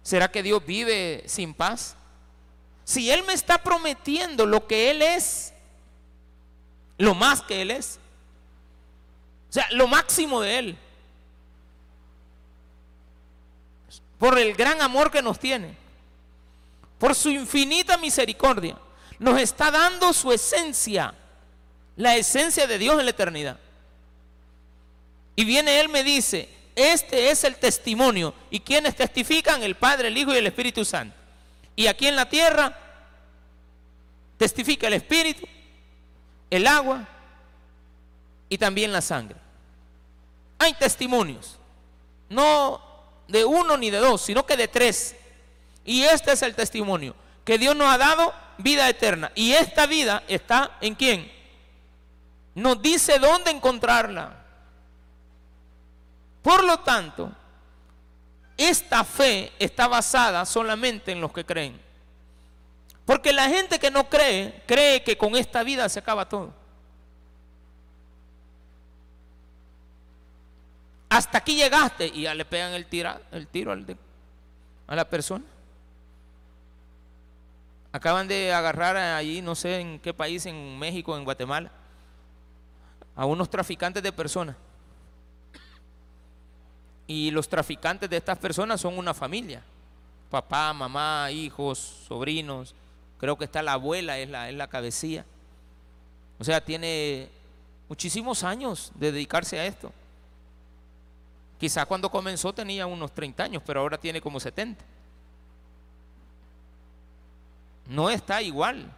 ¿Será 0.03 0.31
que 0.31 0.43
Dios 0.43 0.67
vive 0.67 1.25
sin 1.25 1.55
paz? 1.55 1.97
Si 2.85 3.11
Él 3.11 3.23
me 3.23 3.33
está 3.33 3.57
prometiendo 3.57 4.45
lo 4.45 4.67
que 4.67 4.91
Él 4.91 5.01
es, 5.01 5.55
lo 6.99 7.15
más 7.15 7.41
que 7.41 7.63
Él 7.63 7.71
es, 7.71 7.99
o 9.49 9.53
sea, 9.55 9.67
lo 9.71 9.89
máximo 9.89 10.43
de 10.43 10.59
Él, 10.59 10.79
por 14.19 14.39
el 14.39 14.53
gran 14.53 14.83
amor 14.83 15.11
que 15.11 15.23
nos 15.23 15.39
tiene, 15.39 15.84
por 17.05 17.15
su 17.15 17.29
infinita 17.29 17.99
misericordia, 17.99 18.79
nos 19.19 19.39
está 19.39 19.71
dando 19.71 20.15
su 20.15 20.33
esencia, 20.33 21.13
la 21.97 22.17
esencia 22.17 22.67
de 22.67 22.79
Dios 22.79 22.99
en 22.99 23.05
la 23.05 23.11
eternidad. 23.11 23.61
Y 25.37 25.45
viene 25.45 25.81
Él 25.81 25.91
me 25.91 26.03
dice, 26.03 26.49
este 26.75 27.31
es 27.31 27.45
el 27.45 27.57
testimonio. 27.57 28.33
¿Y 28.49 28.61
quienes 28.61 28.97
testifican? 28.97 29.63
El 29.63 29.75
Padre, 29.75 30.09
el 30.09 30.17
Hijo 30.17 30.33
y 30.33 30.39
el 30.39 30.47
Espíritu 30.47 30.83
Santo. 30.83 31.15
Y 31.77 31.89
aquí 31.89 32.07
en 32.07 32.17
la 32.17 32.27
tierra 32.27 32.75
testifica 34.39 34.87
el 34.87 34.95
Espíritu, 34.95 35.47
el 36.49 36.67
agua 36.67 37.07
y 38.49 38.57
también 38.57 38.91
la 38.91 39.03
sangre. 39.03 39.37
Hay 40.57 40.73
testimonios, 40.73 41.59
no 42.31 42.81
de 43.29 43.45
uno 43.45 43.77
ni 43.77 43.91
de 43.91 43.99
dos, 43.99 44.23
sino 44.23 44.47
que 44.47 44.57
de 44.57 44.69
tres. 44.69 45.17
Y 45.85 46.03
este 46.03 46.33
es 46.33 46.43
el 46.43 46.55
testimonio, 46.55 47.15
que 47.45 47.59
Dios 47.59 47.77
nos 47.77 47.93
ha 47.93 47.99
dado 47.99 48.33
vida 48.59 48.89
eterna. 48.89 49.31
Y 49.35 49.53
esta 49.53 49.87
vida 49.87 50.23
está 50.29 50.79
en 50.81 50.95
quién? 50.95 51.31
Nos 52.55 52.81
dice 52.81 53.19
dónde 53.19 53.51
encontrarla. 53.51 54.37
Por 56.43 56.65
lo 56.65 56.79
tanto, 56.81 57.33
esta 58.57 59.05
fe 59.05 59.53
está 59.59 59.89
basada 59.89 60.45
solamente 60.45 61.13
en 61.13 61.21
los 61.21 61.33
que 61.33 61.45
creen. 61.45 61.81
Porque 63.05 63.33
la 63.33 63.49
gente 63.49 63.79
que 63.79 63.91
no 63.91 64.09
cree, 64.09 64.63
cree 64.67 65.03
que 65.03 65.19
con 65.19 65.37
esta 65.37 65.63
vida 65.63 65.89
se 65.89 65.99
acaba 65.99 66.29
todo. 66.29 66.53
Hasta 71.11 71.39
aquí 71.39 71.57
llegaste 71.57 72.07
y 72.07 72.23
ya 72.23 72.35
le 72.35 72.45
pegan 72.45 72.73
el, 72.73 72.87
tiro 72.87 73.11
a 74.87 74.97
la 74.97 75.09
persona. 75.09 75.45
Acaban 77.95 78.27
de 78.27 78.53
agarrar 78.53 78.97
allí, 78.97 79.41
no 79.41 79.55
sé 79.55 79.79
en 79.79 80.01
qué 80.01 80.13
país, 80.13 80.45
en 80.47 80.77
México, 80.81 81.17
en 81.17 81.23
Guatemala, 81.23 81.71
a 83.15 83.25
unos 83.25 83.49
traficantes 83.49 84.03
de 84.03 84.11
personas. 84.11 84.57
Y 87.07 87.31
los 87.31 87.49
traficantes 87.49 88.11
de 88.11 88.17
estas 88.17 88.37
personas 88.37 88.81
son 88.81 88.99
una 88.99 89.15
familia. 89.15 89.63
Papá, 90.29 90.73
mamá, 90.73 91.31
hijos, 91.31 91.79
sobrinos. 92.09 92.75
Creo 93.17 93.39
que 93.39 93.45
está 93.45 93.63
la 93.63 93.75
abuela, 93.75 94.19
es 94.19 94.29
la, 94.29 94.51
es 94.51 94.57
la 94.57 94.67
cabecilla. 94.67 95.25
O 96.41 96.43
sea, 96.43 96.61
tiene 96.61 97.29
muchísimos 97.89 98.43
años 98.43 98.91
de 98.97 99.13
dedicarse 99.13 99.61
a 99.61 99.67
esto. 99.67 99.93
Quizás 101.61 101.87
cuando 101.87 102.11
comenzó 102.11 102.53
tenía 102.53 102.89
unos 102.89 103.13
30 103.13 103.45
años, 103.45 103.63
pero 103.65 103.79
ahora 103.79 103.99
tiene 103.99 104.21
como 104.21 104.41
70. 104.41 104.85
No 107.87 108.11
está 108.11 108.43
igual. 108.43 108.91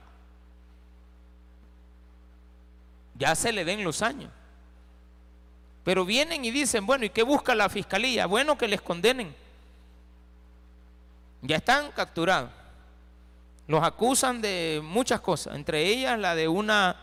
Ya 3.18 3.35
se 3.35 3.53
le 3.53 3.64
ven 3.64 3.83
los 3.83 4.03
años. 4.03 4.31
Pero 5.85 6.05
vienen 6.05 6.44
y 6.44 6.51
dicen, 6.51 6.85
bueno, 6.85 7.05
¿y 7.05 7.11
qué 7.11 7.22
busca 7.22 7.55
la 7.55 7.68
fiscalía? 7.68 8.27
Bueno, 8.27 8.59
que 8.59 8.68
les 8.68 8.81
condenen. 8.81 9.35
Ya 11.42 11.57
están 11.57 11.92
capturados. 11.92 12.51
Los 13.68 13.83
acusan 13.83 14.40
de 14.40 14.81
muchas 14.83 15.20
cosas, 15.20 15.57
entre 15.57 15.87
ellas 15.87 16.18
la 16.18 16.35
de 16.35 16.46
una, 16.46 16.96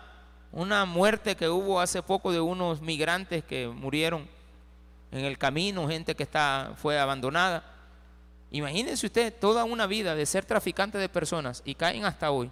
una 0.51 0.85
muerte 0.85 1.35
que 1.35 1.49
hubo 1.49 1.81
hace 1.81 2.01
poco 2.01 2.31
de 2.31 2.39
unos 2.39 2.81
migrantes 2.81 3.43
que 3.43 3.67
murieron 3.67 4.27
en 5.11 5.25
el 5.25 5.37
camino, 5.37 5.87
gente 5.87 6.15
que 6.15 6.23
está, 6.23 6.73
fue 6.77 6.97
abandonada. 6.97 7.72
Imagínense 8.53 9.07
usted 9.07 9.33
toda 9.33 9.63
una 9.63 9.87
vida 9.87 10.13
de 10.13 10.27
ser 10.27 10.45
traficante 10.45 10.99
de 10.99 11.09
personas 11.09 11.63
y 11.65 11.73
caen 11.73 12.05
hasta 12.05 12.29
hoy. 12.29 12.51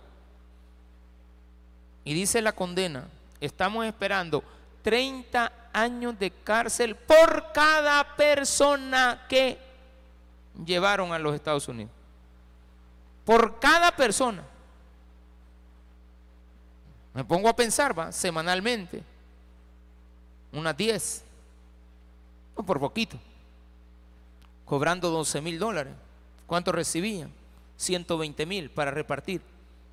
Y 2.03 2.15
dice 2.15 2.41
la 2.41 2.53
condena, 2.53 3.07
estamos 3.39 3.85
esperando 3.85 4.43
30 4.81 5.69
años 5.71 6.17
de 6.17 6.31
cárcel 6.31 6.95
por 6.95 7.51
cada 7.53 8.15
persona 8.15 9.27
que 9.29 9.59
llevaron 10.65 11.13
a 11.13 11.19
los 11.19 11.35
Estados 11.35 11.67
Unidos. 11.67 11.91
Por 13.23 13.59
cada 13.59 13.95
persona. 13.95 14.43
Me 17.13 17.23
pongo 17.23 17.47
a 17.47 17.55
pensar, 17.55 17.97
va, 17.97 18.11
semanalmente, 18.11 19.03
unas 20.51 20.75
10, 20.75 21.23
o 22.55 22.63
por 22.63 22.79
poquito, 22.79 23.19
cobrando 24.71 25.09
12 25.09 25.41
mil 25.41 25.59
dólares. 25.59 25.91
¿Cuánto 26.47 26.71
recibían? 26.71 27.29
120 27.75 28.45
mil 28.45 28.69
para 28.69 28.89
repartir 28.89 29.41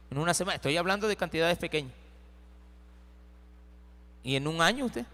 en 0.09 0.19
una 0.19 0.33
semana. 0.33 0.55
Estoy 0.55 0.77
hablando 0.77 1.09
de 1.09 1.17
cantidades 1.17 1.59
pequeñas. 1.59 1.93
¿Y 4.23 4.37
en 4.37 4.47
un 4.47 4.63
año 4.63 4.85
usted? 4.85 5.05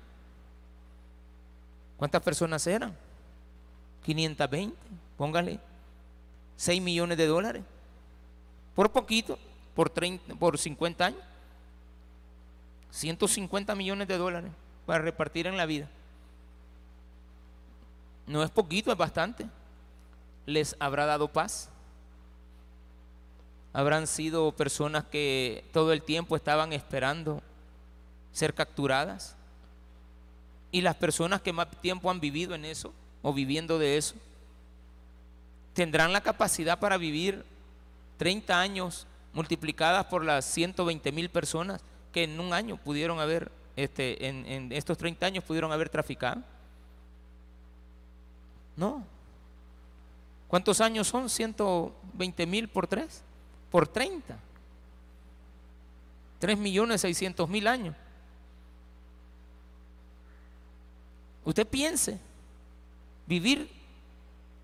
¿Cuántas 1.97 2.21
personas 2.23 2.67
eran? 2.67 2.95
520, 4.05 4.77
póngale 5.17 5.59
6 6.57 6.83
millones 6.83 7.17
de 7.17 7.27
dólares. 7.27 7.63
Por 8.75 8.93
poquito, 8.93 9.39
por, 9.75 9.89
30, 9.89 10.35
por 10.35 10.59
50 10.59 11.07
años. 11.07 11.23
150 12.91 13.75
millones 13.75 14.09
de 14.09 14.19
dólares 14.19 14.53
para 14.85 15.03
repartir 15.03 15.47
en 15.47 15.57
la 15.57 15.65
vida. 15.65 15.89
No 18.27 18.43
es 18.43 18.51
poquito, 18.51 18.91
es 18.91 18.99
bastante. 18.99 19.47
¿Les 20.47 20.77
habrá 20.79 21.07
dado 21.07 21.29
paz? 21.29 21.69
¿Habrán 23.73 24.07
sido 24.07 24.53
personas 24.53 25.05
que 25.05 25.65
todo 25.73 25.93
el 25.93 26.03
tiempo 26.03 26.37
estaban 26.37 26.73
esperando 26.73 27.43
ser 28.33 28.55
capturadas? 28.55 29.37
¿Y 30.71 30.81
las 30.81 30.97
personas 30.97 31.41
que 31.41 31.53
más 31.53 31.69
tiempo 31.81 32.11
han 32.11 32.21
vivido 32.21 32.55
en 32.55 32.65
eso 32.65 32.93
o 33.23 33.33
viviendo 33.33 33.79
de 33.79 33.97
eso? 33.97 34.15
¿Tendrán 35.73 36.13
la 36.13 36.21
capacidad 36.21 36.79
para 36.79 36.97
vivir 36.97 37.45
30 38.17 38.61
años 38.61 39.07
multiplicadas 39.33 40.07
por 40.07 40.25
las 40.25 40.45
120 40.45 41.11
mil 41.13 41.29
personas 41.29 41.83
que 42.13 42.25
en 42.25 42.39
un 42.39 42.53
año 42.53 42.77
pudieron 42.77 43.19
haber, 43.19 43.51
este, 43.75 44.29
en, 44.29 44.47
en 44.47 44.73
estos 44.73 44.97
30 44.97 45.27
años 45.27 45.45
pudieron 45.45 45.73
haber 45.73 45.89
traficado? 45.89 46.43
No. 48.77 49.05
¿Cuántos 50.49 50.81
años 50.81 51.09
son? 51.09 51.29
120 51.29 52.47
mil 52.47 52.69
por 52.69 52.87
3, 52.87 53.23
por 53.71 53.89
30. 53.89 54.39
3 56.39 56.59
millones 56.59 57.01
600 57.01 57.49
mil 57.49 57.67
años. 57.67 57.97
Usted 61.45 61.67
piense, 61.67 62.19
vivir 63.27 63.71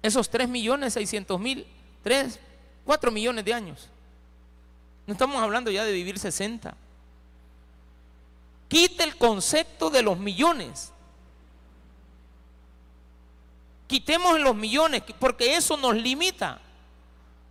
esos 0.03 0.31
3 0.31 0.49
millones 0.49 0.95
600 0.95 1.39
mil, 1.39 1.67
3, 2.03 2.39
4 2.85 3.11
millones 3.11 3.45
de 3.45 3.55
años. 3.55 3.89
No 5.07 5.13
estamos 5.13 5.43
hablando 5.43 5.71
ya 5.71 5.85
de 5.85 5.93
vivir 5.93 6.19
60. 6.19 6.75
Quite 8.69 9.05
el 9.05 9.17
concepto 9.17 9.91
de 9.91 10.03
los 10.03 10.19
millones. 10.19 10.93
Quitemos 13.91 14.39
los 14.39 14.55
millones, 14.55 15.03
porque 15.19 15.57
eso 15.57 15.77
nos 15.77 15.97
limita 15.97 16.61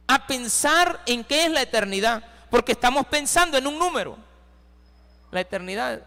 a 0.07 0.25
pensar 0.25 1.01
en 1.05 1.25
qué 1.25 1.43
es 1.43 1.51
la 1.51 1.63
eternidad, 1.63 2.23
porque 2.49 2.71
estamos 2.71 3.05
pensando 3.07 3.57
en 3.57 3.67
un 3.67 3.77
número. 3.77 4.15
La 5.31 5.41
eternidad 5.41 6.01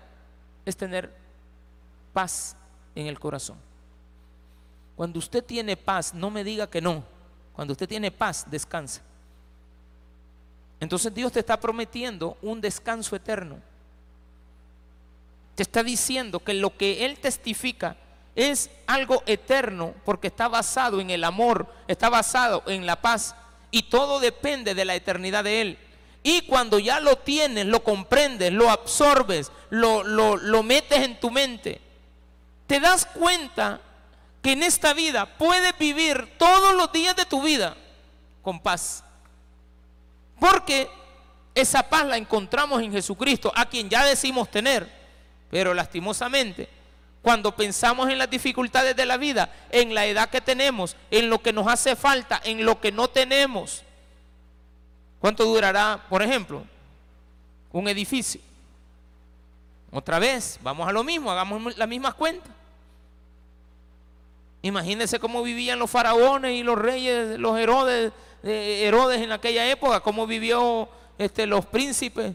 es 0.64 0.75
tener 0.75 1.14
paz 2.14 2.57
en 2.95 3.09
el 3.09 3.21
corazón. 3.21 3.59
Cuando 4.97 5.18
usted 5.18 5.45
tiene 5.45 5.77
paz, 5.77 6.14
no 6.14 6.31
me 6.31 6.45
diga 6.45 6.66
que 6.66 6.81
no. 6.81 7.05
Cuando 7.53 7.73
usted 7.73 7.87
tiene 7.87 8.11
paz, 8.11 8.47
descansa. 8.51 9.03
Entonces 10.81 11.12
Dios 11.12 11.31
te 11.31 11.40
está 11.40 11.61
prometiendo 11.61 12.38
un 12.40 12.59
descanso 12.62 13.14
eterno. 13.16 13.59
Te 15.55 15.62
está 15.62 15.83
diciendo 15.83 16.40
que 16.40 16.55
lo 16.55 16.75
que 16.75 17.05
Él 17.05 17.18
testifica 17.18 17.99
es 18.35 18.71
algo 18.87 19.23
eterno 19.27 19.95
porque 20.05 20.29
está 20.29 20.49
basado 20.49 21.01
en 21.01 21.11
el 21.11 21.25
amor, 21.25 21.66
está 21.87 22.09
basado 22.09 22.62
en 22.66 22.87
la 22.87 23.01
paz 23.01 23.35
y 23.71 23.85
todo 23.85 24.21
depende 24.21 24.75
de 24.75 24.85
la 24.85 24.95
eternidad 24.95 25.45
de 25.45 25.61
Él. 25.61 25.79
Y 26.23 26.42
cuando 26.42 26.79
ya 26.79 27.01
lo 27.01 27.16
tienes, 27.16 27.66
lo 27.66 27.83
comprendes, 27.83 28.53
lo 28.53 28.71
absorbes, 28.71 29.51
lo, 29.71 30.05
lo, 30.05 30.62
metes 30.62 31.01
en 31.01 31.18
tu 31.18 31.31
mente, 31.31 31.81
te 32.66 32.79
das 32.79 33.07
cuenta 33.07 33.81
que 34.40 34.53
en 34.53 34.62
esta 34.62 34.95
vida 34.95 35.27
puedes 35.27 35.77
vivir 35.79 36.35
todos 36.38 36.75
los 36.75 36.92
días 36.92 37.16
de 37.16 37.25
tu 37.25 37.42
vida 37.42 37.77
con 38.40 38.61
paz. 38.61 39.05
Porque 40.38 40.88
esa 41.55 41.83
paz 41.88 42.07
la 42.07 42.16
encontramos 42.16 42.81
en 42.83 42.92
Jesucristo, 42.92 43.53
a 43.55 43.66
quien 43.66 43.90
ya 43.90 44.05
decimos 44.05 44.51
tener, 44.51 44.90
pero 45.51 45.75
lastimosamente 45.75 46.68
cuando 47.23 47.55
pensamos 47.55 48.11
en 48.11 48.19
las 48.19 48.29
dificultades 48.29 48.97
de 48.97 49.07
la 49.07 49.17
vida, 49.17 49.49
en 49.71 49.95
la 49.95 50.07
edad 50.07 50.29
que 50.29 50.41
tenemos, 50.41 50.97
en 51.11 51.31
lo 51.31 51.41
que 51.41 51.53
nos 51.53 51.69
hace 51.69 51.95
falta, 51.95 52.41
en 52.45 52.65
lo 52.65 52.81
que 52.81 52.91
no 52.91 53.09
tenemos. 53.09 53.85
¿Cuánto 55.21 55.45
durará, 55.45 56.05
por 56.11 56.21
ejemplo, 56.21 56.65
un 57.71 57.87
edificio? 57.87 58.41
Otra 59.93 60.19
vez, 60.19 60.59
vamos 60.63 60.89
a 60.89 60.93
lo 60.93 61.05
mismo, 61.05 61.31
hagamos 61.31 61.77
las 61.77 61.89
mismas 61.89 62.15
cuentas. 62.15 62.51
Imagínense 64.63 65.21
cómo 65.21 65.43
vivían 65.43 65.79
los 65.79 65.91
faraones 65.91 66.53
y 66.53 66.65
los 66.65 66.79
reyes, 66.79 67.39
los 67.39 67.57
Herodes, 67.57 68.13
eh, 68.43 68.91
en 68.91 69.33
aquella 69.33 69.71
época, 69.71 70.01
cómo 70.01 70.27
vivió 70.27 70.89
este, 71.19 71.47
los 71.47 71.67
príncipes 71.67 72.35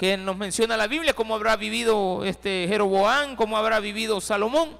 que 0.00 0.16
nos 0.16 0.34
menciona 0.34 0.78
la 0.78 0.86
Biblia, 0.86 1.12
cómo 1.12 1.34
habrá 1.34 1.56
vivido 1.56 2.24
este 2.24 2.64
Jeroboam, 2.66 3.36
cómo 3.36 3.58
habrá 3.58 3.80
vivido 3.80 4.18
Salomón, 4.22 4.78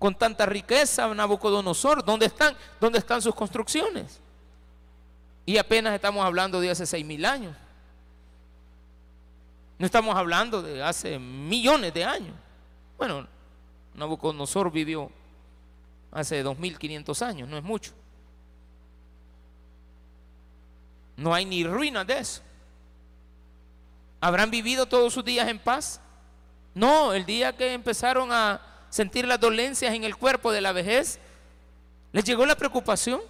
con 0.00 0.16
tanta 0.16 0.46
riqueza, 0.46 1.06
Nabucodonosor, 1.14 2.04
¿dónde 2.04 2.26
están? 2.26 2.56
¿Dónde 2.80 2.98
están 2.98 3.22
sus 3.22 3.36
construcciones? 3.36 4.20
Y 5.46 5.58
apenas 5.58 5.94
estamos 5.94 6.26
hablando 6.26 6.60
de 6.60 6.70
hace 6.70 6.86
seis 6.86 7.06
mil 7.06 7.24
años. 7.24 7.56
No 9.78 9.86
estamos 9.86 10.16
hablando 10.16 10.60
de 10.60 10.82
hace 10.82 11.20
millones 11.20 11.94
de 11.94 12.04
años. 12.04 12.34
Bueno, 12.98 13.28
Nabucodonosor 13.94 14.72
vivió 14.72 15.08
hace 16.10 16.42
2500 16.42 17.22
años, 17.22 17.48
no 17.48 17.56
es 17.56 17.62
mucho. 17.62 17.92
No 21.16 21.32
hay 21.32 21.44
ni 21.44 21.62
ruinas 21.62 22.04
de 22.08 22.18
eso. 22.18 22.42
¿Habrán 24.22 24.52
vivido 24.52 24.86
todos 24.86 25.12
sus 25.12 25.24
días 25.24 25.48
en 25.48 25.58
paz? 25.58 26.00
No, 26.74 27.12
el 27.12 27.26
día 27.26 27.56
que 27.56 27.72
empezaron 27.72 28.30
a 28.30 28.60
sentir 28.88 29.26
las 29.26 29.40
dolencias 29.40 29.92
en 29.92 30.04
el 30.04 30.16
cuerpo 30.16 30.52
de 30.52 30.60
la 30.60 30.70
vejez, 30.70 31.18
les 32.12 32.22
llegó 32.22 32.46
la 32.46 32.54
preocupación. 32.54 33.20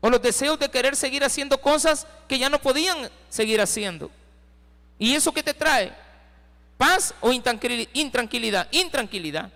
O 0.00 0.10
los 0.10 0.20
deseos 0.20 0.58
de 0.58 0.68
querer 0.68 0.96
seguir 0.96 1.22
haciendo 1.22 1.60
cosas 1.60 2.08
que 2.26 2.40
ya 2.40 2.50
no 2.50 2.58
podían 2.58 3.08
seguir 3.28 3.60
haciendo. 3.60 4.10
¿Y 4.98 5.14
eso 5.14 5.32
qué 5.32 5.44
te 5.44 5.54
trae? 5.54 5.92
¿Paz 6.76 7.14
o 7.20 7.32
intranquilidad? 7.32 8.66
Intranquilidad. 8.72 9.48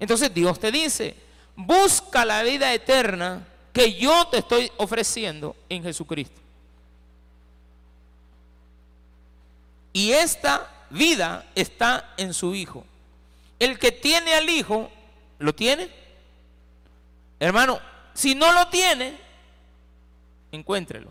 Entonces 0.00 0.34
Dios 0.34 0.58
te 0.58 0.72
dice, 0.72 1.14
busca 1.54 2.24
la 2.24 2.42
vida 2.42 2.74
eterna 2.74 3.46
que 3.72 3.94
yo 3.94 4.26
te 4.26 4.38
estoy 4.38 4.68
ofreciendo 4.78 5.54
en 5.68 5.84
Jesucristo. 5.84 6.40
Y 9.92 10.12
esta 10.12 10.68
vida 10.90 11.46
está 11.54 12.12
en 12.16 12.34
su 12.34 12.54
Hijo. 12.54 12.84
El 13.58 13.78
que 13.78 13.92
tiene 13.92 14.34
al 14.34 14.48
Hijo, 14.48 14.90
¿lo 15.38 15.54
tiene? 15.54 15.90
Hermano, 17.38 17.80
si 18.14 18.34
no 18.34 18.52
lo 18.52 18.68
tiene, 18.68 19.18
encuéntrelo. 20.52 21.10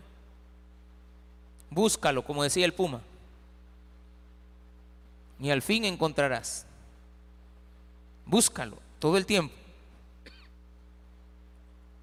Búscalo, 1.70 2.24
como 2.24 2.42
decía 2.42 2.64
el 2.64 2.74
Puma. 2.74 3.00
Y 5.40 5.50
al 5.50 5.62
fin 5.62 5.84
encontrarás. 5.84 6.66
Búscalo 8.26 8.76
todo 8.98 9.16
el 9.16 9.26
tiempo. 9.26 9.54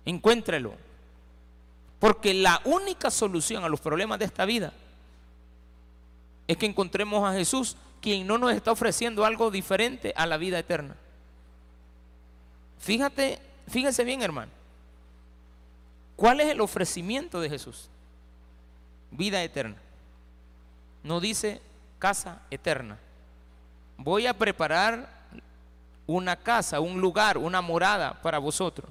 Encuéntrelo. 0.05 0.73
Porque 1.99 2.33
la 2.33 2.61
única 2.65 3.11
solución 3.11 3.63
a 3.63 3.69
los 3.69 3.79
problemas 3.79 4.19
de 4.19 4.25
esta 4.25 4.45
vida 4.45 4.73
es 6.47 6.57
que 6.57 6.65
encontremos 6.65 7.27
a 7.27 7.33
Jesús, 7.33 7.75
quien 8.01 8.25
no 8.25 8.37
nos 8.37 8.53
está 8.53 8.71
ofreciendo 8.71 9.25
algo 9.25 9.51
diferente 9.51 10.13
a 10.15 10.25
la 10.25 10.37
vida 10.37 10.59
eterna. 10.59 10.95
Fíjate, 12.79 13.39
fíjense 13.67 14.03
bien, 14.03 14.21
hermano. 14.21 14.51
¿Cuál 16.15 16.39
es 16.39 16.47
el 16.47 16.61
ofrecimiento 16.61 17.41
de 17.41 17.49
Jesús? 17.49 17.89
Vida 19.11 19.43
eterna. 19.43 19.77
No 21.03 21.19
dice 21.19 21.61
casa 21.99 22.41
eterna. 22.49 22.97
Voy 23.97 24.27
a 24.27 24.33
preparar 24.33 25.09
una 26.05 26.35
casa, 26.35 26.79
un 26.79 27.01
lugar, 27.01 27.37
una 27.37 27.61
morada 27.61 28.21
para 28.21 28.39
vosotros. 28.39 28.89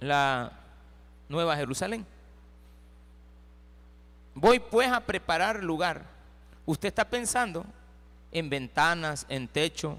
La 0.00 0.52
Nueva 1.28 1.56
Jerusalén. 1.56 2.06
Voy 4.34 4.58
pues 4.58 4.88
a 4.88 5.00
preparar 5.00 5.62
lugar. 5.62 6.04
Usted 6.64 6.88
está 6.88 7.04
pensando 7.04 7.64
en 8.30 8.48
ventanas, 8.48 9.26
en 9.28 9.48
techo, 9.48 9.98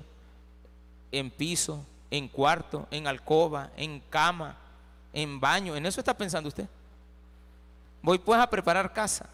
en 1.11 1.29
piso, 1.29 1.85
en 2.09 2.27
cuarto, 2.27 2.87
en 2.91 3.07
alcoba, 3.07 3.69
en 3.77 3.99
cama, 4.09 4.57
en 5.13 5.39
baño. 5.39 5.75
En 5.75 5.85
eso 5.85 6.01
está 6.01 6.15
pensando 6.15 6.49
usted. 6.49 6.67
Voy 8.01 8.17
pues 8.17 8.39
a 8.39 8.49
preparar 8.49 8.91
casa. 8.93 9.29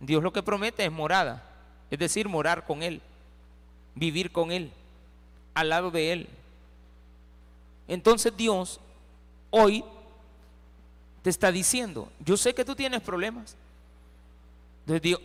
Dios 0.00 0.22
lo 0.22 0.32
que 0.32 0.42
promete 0.42 0.84
es 0.84 0.90
morada, 0.90 1.42
es 1.88 1.98
decir, 1.98 2.28
morar 2.28 2.66
con 2.66 2.82
Él, 2.82 3.00
vivir 3.94 4.32
con 4.32 4.50
Él, 4.50 4.72
al 5.54 5.68
lado 5.68 5.92
de 5.92 6.12
Él. 6.12 6.28
Entonces 7.86 8.36
Dios 8.36 8.80
hoy 9.50 9.84
te 11.22 11.30
está 11.30 11.52
diciendo, 11.52 12.10
yo 12.20 12.36
sé 12.36 12.54
que 12.54 12.64
tú 12.64 12.74
tienes 12.74 13.00
problemas. 13.00 13.56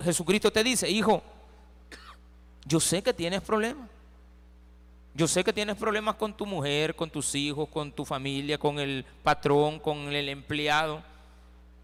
Jesucristo 0.01 0.51
te 0.51 0.63
dice, 0.63 0.89
hijo, 0.89 1.23
yo 2.65 2.79
sé 2.79 3.01
que 3.01 3.13
tienes 3.13 3.41
problemas. 3.41 3.89
Yo 5.15 5.27
sé 5.27 5.43
que 5.43 5.51
tienes 5.51 5.75
problemas 5.75 6.15
con 6.15 6.38
tu 6.38 6.45
mujer, 6.45 6.95
con 6.95 7.10
tus 7.10 7.33
hijos, 7.33 7.67
con 7.69 7.91
tu 7.91 8.05
familia, 8.05 8.60
con 8.60 8.77
el 8.77 9.03
patrón, 9.23 9.79
con 9.79 10.13
el 10.13 10.29
empleado. 10.29 11.01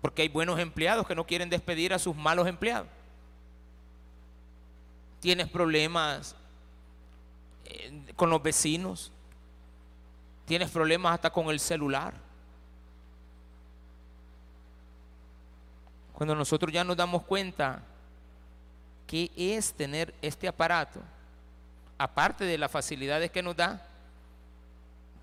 Porque 0.01 0.21
hay 0.21 0.27
buenos 0.27 0.59
empleados 0.59 1.07
que 1.07 1.15
no 1.15 1.25
quieren 1.25 1.49
despedir 1.49 1.93
a 1.93 1.99
sus 1.99 2.15
malos 2.15 2.47
empleados. 2.47 2.87
Tienes 5.19 5.47
problemas 5.49 6.35
eh, 7.65 8.03
con 8.15 8.29
los 8.29 8.43
vecinos. 8.43 9.11
Tienes 10.45 10.69
problemas 10.69 11.15
hasta 11.15 11.31
con 11.31 11.49
el 11.49 11.59
celular. 11.59 12.13
Cuando 16.13 16.35
nosotros 16.35 16.71
ya 16.71 16.83
nos 16.83 16.95
damos 16.95 17.23
cuenta 17.23 17.81
que 19.07 19.31
es 19.35 19.73
tener 19.73 20.13
este 20.21 20.47
aparato, 20.47 21.01
aparte 21.97 22.45
de 22.45 22.57
las 22.57 22.71
facilidades 22.71 23.31
que 23.31 23.43
nos 23.43 23.55
da, 23.55 23.85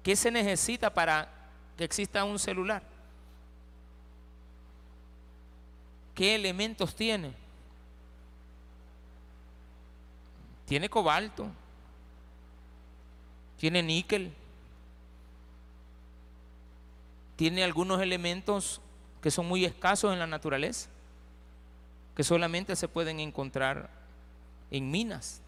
¿qué 0.03 0.16
se 0.16 0.31
necesita 0.31 0.92
para 0.92 1.29
que 1.76 1.85
exista 1.85 2.24
un 2.24 2.38
celular? 2.38 2.83
¿Qué 6.14 6.35
elementos 6.35 6.94
tiene? 6.94 7.33
Tiene 10.66 10.88
cobalto, 10.88 11.48
tiene 13.57 13.83
níquel, 13.83 14.33
tiene 17.37 17.64
algunos 17.64 18.00
elementos 18.03 18.81
que 19.23 19.31
son 19.31 19.47
muy 19.47 19.65
escasos 19.65 20.13
en 20.13 20.19
la 20.19 20.27
naturaleza, 20.27 20.89
que 22.17 22.25
solamente 22.25 22.75
se 22.77 22.89
pueden 22.89 23.21
encontrar 23.21 23.91
en 24.71 24.91
minas. 24.91 25.41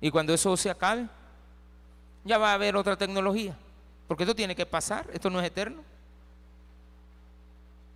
Y 0.00 0.10
cuando 0.10 0.34
eso 0.34 0.56
se 0.56 0.70
acabe, 0.70 1.08
ya 2.24 2.38
va 2.38 2.50
a 2.50 2.54
haber 2.54 2.76
otra 2.76 2.96
tecnología. 2.96 3.56
Porque 4.08 4.24
esto 4.24 4.34
tiene 4.34 4.54
que 4.54 4.66
pasar, 4.66 5.08
esto 5.12 5.30
no 5.30 5.40
es 5.40 5.46
eterno. 5.46 5.82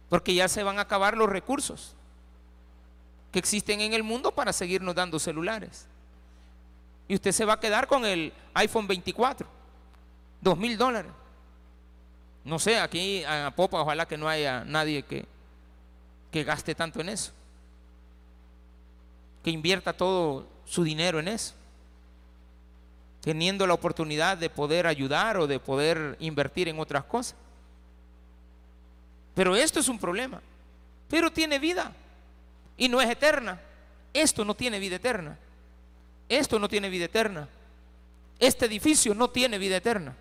Porque 0.09 0.35
ya 0.35 0.49
se 0.49 0.63
van 0.63 0.79
a 0.79 0.83
acabar 0.83 1.17
los 1.17 1.29
recursos 1.29 1.95
que 3.33 3.39
existen 3.39 3.81
en 3.81 3.93
el 3.93 4.03
mundo 4.03 4.33
para 4.33 4.53
seguirnos 4.53 4.95
dando 4.95 5.19
celulares. 5.19 5.87
Y 7.09 7.15
usted 7.15 7.33
se 7.33 7.45
va 7.45 7.55
a 7.55 7.61
quedar 7.61 7.87
con 7.87 8.05
el 8.05 8.33
iPhone 8.55 8.87
24, 8.87 9.47
dos 10.41 10.59
mil 10.59 10.77
dólares. 10.79 11.13
No 12.47 12.59
sé, 12.59 12.79
aquí 12.79 13.23
a 13.25 13.53
Popa 13.55 13.83
ojalá 13.83 14.07
que 14.07 14.17
no 14.17 14.29
haya 14.29 14.65
nadie 14.65 15.03
que, 15.03 15.27
que 16.31 16.45
gaste 16.45 16.75
tanto 16.75 17.01
en 17.01 17.11
eso. 17.11 17.33
Que 19.45 19.51
invierta 19.51 19.93
todo 19.93 20.47
su 20.65 20.83
dinero 20.83 21.21
en 21.21 21.29
eso 21.29 21.55
teniendo 23.27 23.67
la 23.67 23.75
oportunidad 23.75 24.39
de 24.39 24.49
poder 24.49 24.87
ayudar 24.87 25.37
o 25.37 25.49
de 25.49 25.59
poder 25.59 26.17
invertir 26.21 26.69
en 26.69 26.79
otras 26.79 27.03
cosas. 27.03 27.35
Pero 29.35 29.57
esto 29.57 29.81
es 29.81 29.89
un 29.89 29.99
problema. 29.99 30.41
Pero 31.09 31.33
tiene 31.33 31.59
vida 31.59 31.93
y 32.77 32.89
no 32.89 33.01
es 33.01 33.11
eterna. 33.11 33.61
Esto 34.15 34.45
no 34.45 34.55
tiene 34.55 34.79
vida 34.79 34.95
eterna. 34.95 35.37
Esto 36.29 36.61
no 36.61 36.69
tiene 36.69 36.89
vida 36.89 37.07
eterna. 37.07 37.49
Este 38.39 38.67
edificio 38.67 39.13
no 39.13 39.29
tiene 39.29 39.59
vida 39.59 39.79
eterna. 39.79 40.15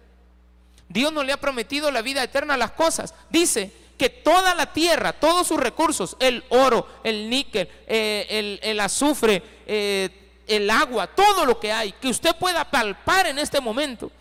Dios 0.88 1.12
no 1.12 1.24
le 1.24 1.34
ha 1.34 1.38
prometido 1.38 1.92
la 1.92 2.02
vida 2.02 2.24
eterna 2.24 2.54
a 2.54 2.58
las 2.58 2.72
cosas. 2.72 3.14
Dice 3.30 3.72
que 3.98 4.10
toda 4.10 4.56
la 4.56 4.72
tierra, 4.74 5.14
todos 5.14 5.48
sus 5.48 5.60
recursos, 5.60 6.18
el 6.20 6.44
oro, 6.50 6.88
el 7.04 7.30
níquel, 7.30 7.70
eh, 7.88 8.60
el, 8.62 8.80
azufre, 8.80 9.42
eh, 9.66 10.42
el 10.48 10.70
agua, 10.70 11.08
todo 11.08 11.46
lo 11.46 11.60
que 11.60 11.72
hay, 11.72 11.94
que 11.94 12.10
usted 12.10 12.36
pueda 12.36 12.70
palpar 12.70 13.28
en 13.28 13.40
este 13.40 13.62
momento, 13.62 14.12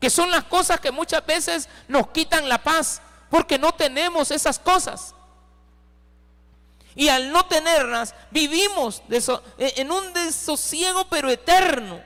que 0.00 0.10
son 0.10 0.30
las 0.30 0.44
cosas 0.44 0.80
que 0.80 0.90
muchas 0.90 1.24
veces 1.24 1.68
nos 1.86 2.08
quitan 2.08 2.48
la 2.48 2.62
paz, 2.62 3.02
porque 3.30 3.58
no 3.58 3.72
tenemos 3.72 4.30
esas 4.30 4.58
cosas. 4.58 5.14
Y 6.94 7.08
al 7.08 7.32
no 7.32 7.46
tenerlas, 7.46 8.14
vivimos 8.30 9.02
en 9.58 9.90
un 9.90 10.12
desosiego 10.12 11.06
pero 11.08 11.30
eterno. 11.30 12.02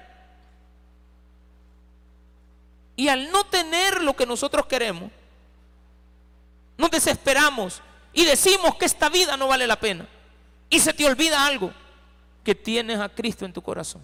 Y 2.97 3.09
al 3.09 3.31
no 3.31 3.45
tener 3.45 4.03
lo 4.03 4.17
que 4.17 4.27
nosotros 4.27 4.67
queremos, 4.67 5.11
nos 6.79 6.91
desesperamos 6.91 7.83
y 8.13 8.25
decimos 8.25 8.77
que 8.77 8.87
esta 8.87 9.11
vida 9.11 9.37
no 9.37 9.49
vale 9.49 9.67
la 9.67 9.79
pena. 9.79 10.09
Y 10.71 10.81
se 10.81 10.95
te 10.95 11.07
olvida 11.07 11.47
algo 11.47 11.73
que 12.43 12.55
tienes 12.55 12.99
a 12.99 13.09
Cristo 13.09 13.45
en 13.45 13.53
tu 13.53 13.61
corazón. 13.61 14.03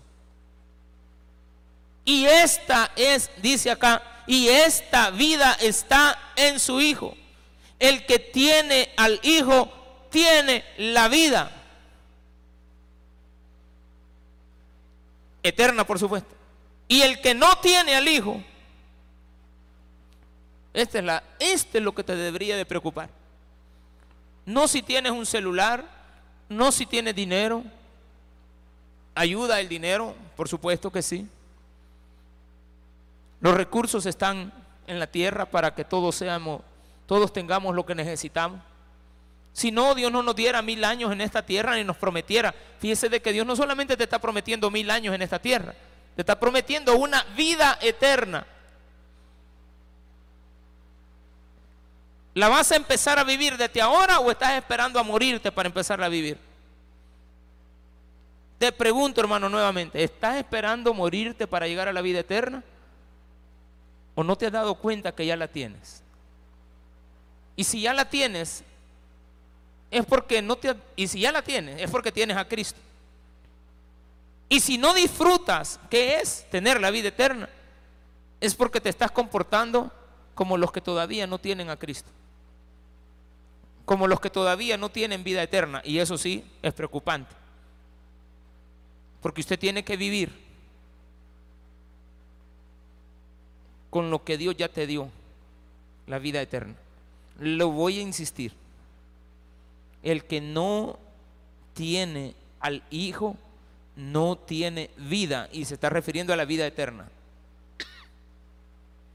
Y 2.05 2.27
esta 2.27 2.93
es, 2.97 3.31
dice 3.39 3.71
acá, 3.71 4.03
y 4.27 4.49
esta 4.49 5.11
vida 5.11 5.57
está 5.61 6.19
en 6.37 6.61
su 6.61 6.81
Hijo. 6.81 7.17
El 7.79 8.05
que 8.07 8.19
tiene 8.19 8.93
al 8.97 9.19
Hijo 9.23 9.73
tiene 10.11 10.65
la 10.77 11.09
vida. 11.09 11.51
Eterna, 15.43 15.87
por 15.87 15.99
supuesto. 15.99 16.35
Y 16.87 17.03
el 17.03 17.21
que 17.21 17.35
no 17.35 17.57
tiene 17.59 17.97
al 17.97 18.07
Hijo, 18.07 18.43
esta 20.75 20.99
es 20.99 21.05
la, 21.05 21.23
este 21.39 21.79
es 21.79 21.85
lo 21.85 21.95
que 21.95 22.05
te 22.05 22.17
debería 22.17 22.57
de 22.57 22.67
preocupar. 22.67 23.09
No 24.47 24.67
si 24.69 24.83
tienes 24.83 25.13
un 25.13 25.27
celular, 25.27 25.85
no 26.49 26.73
si 26.73 26.87
tienes 26.87 27.15
dinero, 27.15 27.65
¿Ayuda 29.15 29.61
el 29.61 29.69
dinero? 29.69 30.15
Por 30.37 30.49
supuesto 30.49 30.91
que 30.91 31.03
sí. 31.03 31.27
Los 33.41 33.55
recursos 33.55 34.07
están 34.07 34.53
en 34.87 34.99
la 34.99 35.07
tierra 35.07 35.47
para 35.47 35.75
que 35.75 35.85
todos 35.85 36.15
seamos, 36.15 36.63
todos 37.07 37.33
tengamos 37.33 37.75
lo 37.75 37.85
que 37.85 37.95
necesitamos. 37.95 38.61
Si 39.53 39.71
no, 39.71 39.95
Dios 39.95 40.11
no 40.11 40.23
nos 40.23 40.35
diera 40.35 40.63
mil 40.63 40.83
años 40.85 41.13
en 41.13 41.21
esta 41.21 41.45
tierra 41.45 41.77
ni 41.77 41.85
nos 41.85 41.97
prometiera. 41.97 42.55
Fíjese 42.79 43.11
de 43.11 43.21
que 43.21 43.33
Dios 43.33 43.47
no 43.47 43.55
solamente 43.55 43.97
te 43.97 44.05
está 44.05 44.19
prometiendo 44.19 44.71
mil 44.71 44.91
años 44.91 45.15
en 45.15 45.21
esta 45.21 45.39
tierra, 45.39 45.75
te 46.17 46.23
está 46.23 46.41
prometiendo 46.41 46.97
una 46.97 47.23
vida 47.37 47.79
eterna. 47.83 48.47
¿La 52.35 52.49
vas 52.49 52.73
a 52.73 52.77
empezar 52.77 53.19
a 53.19 53.25
vivir 53.25 53.57
desde 53.57 53.83
ahora 53.83 54.19
o 54.19 54.31
estás 54.31 54.53
esperando 54.53 54.99
a 54.99 55.03
morirte 55.03 55.53
para 55.53 55.69
empezar 55.69 56.03
a 56.03 56.09
vivir? 56.09 56.39
Te 58.59 58.73
pregunto, 58.73 59.21
hermano, 59.21 59.49
nuevamente, 59.49 60.03
¿estás 60.03 60.37
esperando 60.37 60.95
morirte 60.95 61.47
para 61.47 61.67
llegar 61.67 61.89
a 61.89 61.93
la 61.93 62.01
vida 62.01 62.21
eterna? 62.21 62.63
¿O 64.15 64.25
no 64.25 64.37
te 64.37 64.47
has 64.47 64.53
dado 64.53 64.75
cuenta 64.77 65.15
que 65.15 65.27
ya 65.27 65.37
la 65.37 65.49
tienes? 65.49 66.03
Y 67.57 67.65
si 67.65 67.83
ya 67.83 67.93
la 67.93 68.09
tienes, 68.09 68.65
es 69.91 70.07
porque 70.07 70.41
no 70.41 70.57
te 70.57 70.75
y 70.97 71.09
si 71.09 71.21
ya 71.21 71.33
la 71.33 71.43
tienes, 71.43 71.81
es 71.83 71.91
porque 71.91 72.13
tienes 72.13 72.37
a 72.37 72.49
Cristo. 72.49 72.81
Y 74.49 74.61
si 74.61 74.79
no 74.79 74.95
disfrutas, 74.95 75.79
¿qué 75.91 76.17
es 76.17 76.49
tener 76.51 76.81
la 76.81 76.91
vida 76.91 77.09
eterna? 77.09 77.49
Es 78.41 78.55
porque 78.55 78.81
te 78.81 78.89
estás 78.89 79.11
comportando 79.11 79.91
como 80.35 80.57
los 80.57 80.73
que 80.73 80.81
todavía 80.81 81.27
no 81.27 81.39
tienen 81.39 81.69
a 81.69 81.77
Cristo. 81.77 82.11
Como 83.85 84.07
los 84.07 84.21
que 84.21 84.31
todavía 84.31 84.77
no 84.77 84.91
tienen 84.91 85.25
vida 85.25 85.43
eterna. 85.43 85.83
Y 85.85 85.99
eso 85.99 86.17
sí 86.17 86.45
es 86.63 86.73
preocupante. 86.73 87.35
Porque 89.21 89.41
usted 89.41 89.59
tiene 89.59 89.85
que 89.85 89.97
vivir 89.97 90.31
con 93.91 94.11
lo 94.11 94.25
que 94.25 94.39
Dios 94.39 94.57
ya 94.57 94.69
te 94.69 94.87
dio, 94.87 95.11
la 96.07 96.19
vida 96.19 96.41
eterna. 96.41 96.75
Lo 97.39 97.71
voy 97.71 97.99
a 97.99 98.03
insistir. 98.03 98.53
El 100.03 100.25
que 100.25 100.41
no 100.41 100.99
tiene 101.75 102.35
al 102.59 102.83
Hijo 102.91 103.37
no 103.97 104.37
tiene 104.37 104.91
vida 104.97 105.49
y 105.53 105.65
se 105.67 105.75
está 105.75 105.91
refiriendo 105.91 106.33
a 106.33 106.37
la 106.37 106.45
vida 106.45 106.67
eterna. 106.67 107.09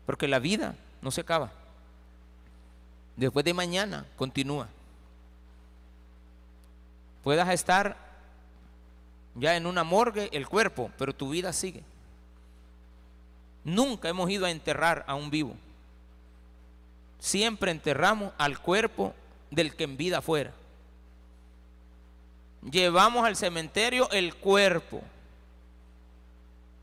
Porque 0.05 0.27
la 0.27 0.39
vida 0.39 0.75
no 1.01 1.11
se 1.11 1.21
acaba. 1.21 1.51
Después 3.17 3.43
de 3.43 3.53
mañana 3.53 4.05
continúa. 4.15 4.69
puedas 7.23 7.49
estar 7.49 7.97
ya 9.35 9.57
en 9.57 9.65
una 9.65 9.83
morgue 9.83 10.29
el 10.31 10.47
cuerpo, 10.47 10.91
pero 10.97 11.13
tu 11.13 11.31
vida 11.31 11.51
sigue. 11.51 11.83
Nunca 13.63 14.07
hemos 14.07 14.29
ido 14.29 14.45
a 14.45 14.51
enterrar 14.51 15.03
a 15.07 15.15
un 15.15 15.29
vivo. 15.29 15.55
Siempre 17.19 17.71
enterramos 17.71 18.31
al 18.37 18.59
cuerpo 18.59 19.13
del 19.51 19.75
que 19.75 19.83
en 19.83 19.97
vida 19.97 20.21
fuera. 20.21 20.53
Llevamos 22.71 23.25
al 23.25 23.35
cementerio 23.35 24.09
el 24.11 24.35
cuerpo. 24.35 25.01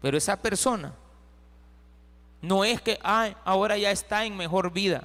Pero 0.03 0.18
esa 0.18 0.37
persona 0.37 0.92
no 2.42 2.64
es 2.64 2.83
que 2.83 2.99
ay, 3.03 3.35
ahora 3.44 3.79
ya 3.79 3.90
está 3.90 4.27
en 4.27 4.37
mejor 4.37 4.73
vida. 4.73 5.05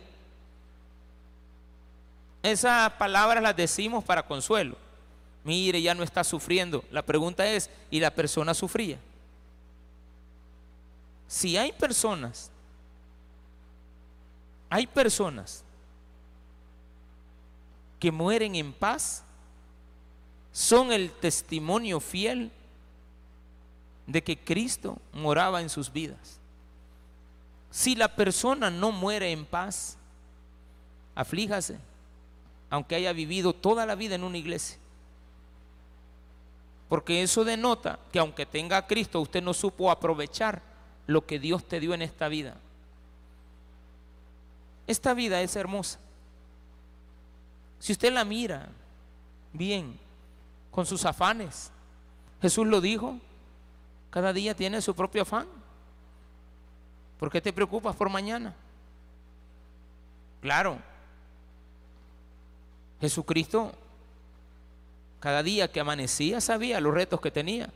Esas 2.41 2.91
palabras 2.93 3.43
las 3.43 3.55
decimos 3.55 4.03
para 4.03 4.25
consuelo. 4.25 4.77
Mire, 5.43 5.81
ya 5.81 5.93
no 5.93 6.03
está 6.03 6.23
sufriendo. 6.23 6.83
La 6.91 7.01
pregunta 7.01 7.45
es, 7.47 7.69
¿y 7.89 7.99
la 7.99 8.11
persona 8.11 8.53
sufría? 8.53 8.97
Si 11.27 11.57
hay 11.57 11.71
personas, 11.71 12.49
hay 14.69 14.87
personas 14.87 15.63
que 17.99 18.11
mueren 18.11 18.55
en 18.55 18.73
paz, 18.73 19.23
son 20.51 20.91
el 20.91 21.11
testimonio 21.11 21.99
fiel 21.99 22.51
de 24.07 24.23
que 24.23 24.37
Cristo 24.37 24.97
moraba 25.13 25.61
en 25.61 25.69
sus 25.69 25.91
vidas. 25.91 26.39
Si 27.69 27.95
la 27.95 28.15
persona 28.15 28.71
no 28.71 28.91
muere 28.91 29.31
en 29.31 29.45
paz, 29.45 29.97
aflíjase, 31.13 31.77
aunque 32.69 32.95
haya 32.95 33.13
vivido 33.13 33.53
toda 33.53 33.85
la 33.85 33.95
vida 33.95 34.15
en 34.15 34.23
una 34.23 34.37
iglesia. 34.37 34.77
Porque 36.87 37.21
eso 37.21 37.43
denota 37.43 37.99
que 38.11 38.19
aunque 38.19 38.45
tenga 38.45 38.77
a 38.77 38.87
Cristo, 38.87 39.21
usted 39.21 39.43
no 39.43 39.53
supo 39.53 39.91
aprovechar 39.91 40.61
lo 41.07 41.25
que 41.25 41.39
Dios 41.39 41.67
te 41.67 41.79
dio 41.79 41.93
en 41.93 42.01
esta 42.01 42.27
vida. 42.27 42.55
Esta 44.87 45.13
vida 45.13 45.41
es 45.41 45.55
hermosa. 45.55 45.99
Si 47.79 47.91
usted 47.91 48.11
la 48.11 48.25
mira 48.25 48.69
bien, 49.53 49.97
con 50.71 50.85
sus 50.85 51.05
afanes, 51.05 51.71
Jesús 52.41 52.65
lo 52.65 52.81
dijo, 52.81 53.17
cada 54.09 54.33
día 54.33 54.55
tiene 54.55 54.81
su 54.81 54.95
propio 54.95 55.21
afán. 55.21 55.47
¿Por 57.19 57.31
qué 57.31 57.41
te 57.41 57.53
preocupas 57.53 57.95
por 57.95 58.09
mañana? 58.09 58.55
Claro, 60.41 60.79
Jesucristo 63.01 63.73
cada 65.19 65.43
día 65.43 65.71
que 65.71 65.79
amanecía 65.79 66.41
sabía 66.41 66.79
los 66.79 66.93
retos 66.93 67.19
que 67.19 67.31
tenía. 67.31 67.69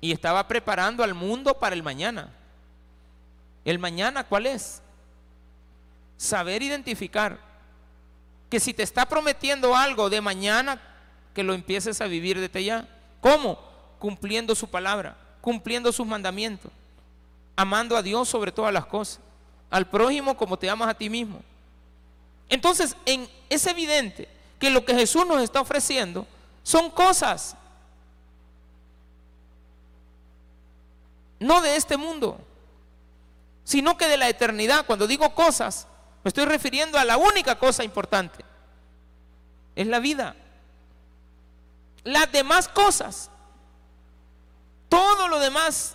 Y 0.00 0.10
estaba 0.10 0.46
preparando 0.48 1.04
al 1.04 1.14
mundo 1.14 1.54
para 1.54 1.74
el 1.76 1.82
mañana. 1.82 2.32
¿El 3.64 3.78
mañana 3.78 4.24
cuál 4.24 4.46
es? 4.46 4.82
Saber 6.16 6.62
identificar 6.62 7.38
que 8.50 8.58
si 8.58 8.74
te 8.74 8.82
está 8.82 9.06
prometiendo 9.06 9.76
algo 9.76 10.10
de 10.10 10.20
mañana, 10.20 10.80
que 11.34 11.44
lo 11.44 11.54
empieces 11.54 12.00
a 12.00 12.06
vivir 12.06 12.40
desde 12.40 12.64
ya. 12.64 12.88
¿Cómo? 13.20 13.58
Cumpliendo 14.00 14.54
su 14.56 14.68
palabra, 14.68 15.16
cumpliendo 15.40 15.92
sus 15.92 16.06
mandamientos, 16.06 16.70
amando 17.54 17.96
a 17.96 18.02
Dios 18.02 18.28
sobre 18.28 18.50
todas 18.50 18.72
las 18.74 18.86
cosas, 18.86 19.20
al 19.70 19.88
prójimo 19.88 20.36
como 20.36 20.58
te 20.58 20.68
amas 20.68 20.88
a 20.88 20.94
ti 20.94 21.08
mismo. 21.08 21.40
Entonces, 22.52 22.94
en, 23.06 23.26
es 23.48 23.66
evidente 23.66 24.28
que 24.58 24.68
lo 24.68 24.84
que 24.84 24.94
Jesús 24.94 25.26
nos 25.26 25.40
está 25.40 25.62
ofreciendo 25.62 26.26
son 26.62 26.90
cosas, 26.90 27.56
no 31.40 31.62
de 31.62 31.76
este 31.76 31.96
mundo, 31.96 32.38
sino 33.64 33.96
que 33.96 34.06
de 34.06 34.18
la 34.18 34.28
eternidad. 34.28 34.84
Cuando 34.84 35.06
digo 35.06 35.34
cosas, 35.34 35.86
me 36.22 36.28
estoy 36.28 36.44
refiriendo 36.44 36.98
a 36.98 37.06
la 37.06 37.16
única 37.16 37.58
cosa 37.58 37.84
importante, 37.84 38.44
es 39.74 39.86
la 39.86 39.98
vida. 39.98 40.36
Las 42.04 42.30
demás 42.30 42.68
cosas, 42.68 43.30
todo 44.90 45.26
lo 45.26 45.40
demás 45.40 45.94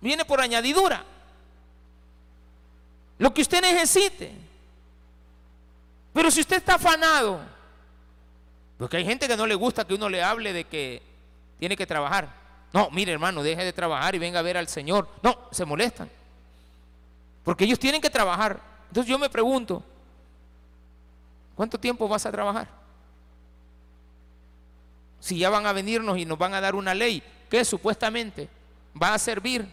viene 0.00 0.24
por 0.24 0.40
añadidura. 0.40 1.04
Lo 3.18 3.34
que 3.34 3.42
usted 3.42 3.60
necesite. 3.60 4.47
Pero 6.12 6.30
si 6.30 6.40
usted 6.40 6.56
está 6.56 6.74
afanado, 6.74 7.40
porque 8.78 8.96
hay 8.96 9.04
gente 9.04 9.26
que 9.26 9.36
no 9.36 9.46
le 9.46 9.54
gusta 9.54 9.84
que 9.84 9.94
uno 9.94 10.08
le 10.08 10.22
hable 10.22 10.52
de 10.52 10.64
que 10.64 11.02
tiene 11.58 11.76
que 11.76 11.86
trabajar. 11.86 12.28
No, 12.72 12.90
mire 12.90 13.12
hermano, 13.12 13.42
deje 13.42 13.64
de 13.64 13.72
trabajar 13.72 14.14
y 14.14 14.18
venga 14.18 14.38
a 14.38 14.42
ver 14.42 14.56
al 14.56 14.68
Señor. 14.68 15.08
No, 15.22 15.36
se 15.50 15.64
molestan. 15.64 16.08
Porque 17.42 17.64
ellos 17.64 17.78
tienen 17.78 18.00
que 18.00 18.10
trabajar. 18.10 18.60
Entonces 18.88 19.10
yo 19.10 19.18
me 19.18 19.28
pregunto, 19.28 19.82
¿cuánto 21.56 21.78
tiempo 21.78 22.08
vas 22.08 22.24
a 22.24 22.30
trabajar? 22.30 22.68
Si 25.20 25.38
ya 25.38 25.50
van 25.50 25.66
a 25.66 25.72
venirnos 25.72 26.16
y 26.18 26.24
nos 26.24 26.38
van 26.38 26.54
a 26.54 26.60
dar 26.60 26.74
una 26.74 26.94
ley 26.94 27.22
que 27.50 27.64
supuestamente 27.64 28.48
va 29.00 29.14
a 29.14 29.18
servir 29.18 29.66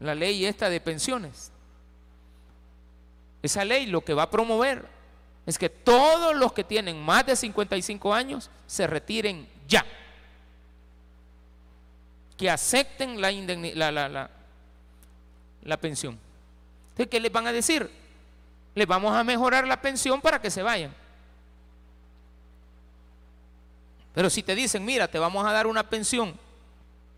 la 0.00 0.14
ley 0.14 0.44
esta 0.44 0.68
de 0.68 0.80
pensiones. 0.80 1.52
Esa 3.42 3.64
ley 3.64 3.86
lo 3.86 4.00
que 4.00 4.14
va 4.14 4.24
a 4.24 4.30
promover 4.30 4.99
es 5.50 5.58
que 5.58 5.68
todos 5.68 6.36
los 6.36 6.52
que 6.52 6.62
tienen 6.62 7.02
más 7.02 7.26
de 7.26 7.34
55 7.34 8.14
años 8.14 8.48
se 8.68 8.86
retiren 8.86 9.48
ya. 9.66 9.84
Que 12.36 12.48
acepten 12.48 13.20
la, 13.20 13.32
la, 13.90 14.30
la, 15.62 15.76
pensión. 15.76 16.16
Entonces, 16.90 17.08
¿qué 17.08 17.18
les 17.18 17.32
van 17.32 17.48
a 17.48 17.52
decir? 17.52 17.90
Les 18.76 18.86
vamos 18.86 19.12
a 19.12 19.24
mejorar 19.24 19.66
la 19.66 19.80
pensión 19.82 20.20
para 20.20 20.40
que 20.40 20.52
se 20.52 20.62
vayan. 20.62 20.94
Pero 24.14 24.30
si 24.30 24.44
te 24.44 24.54
dicen, 24.54 24.84
mira, 24.84 25.08
te 25.08 25.18
vamos 25.18 25.44
a 25.44 25.52
dar 25.52 25.66
una 25.66 25.90
pensión 25.90 26.38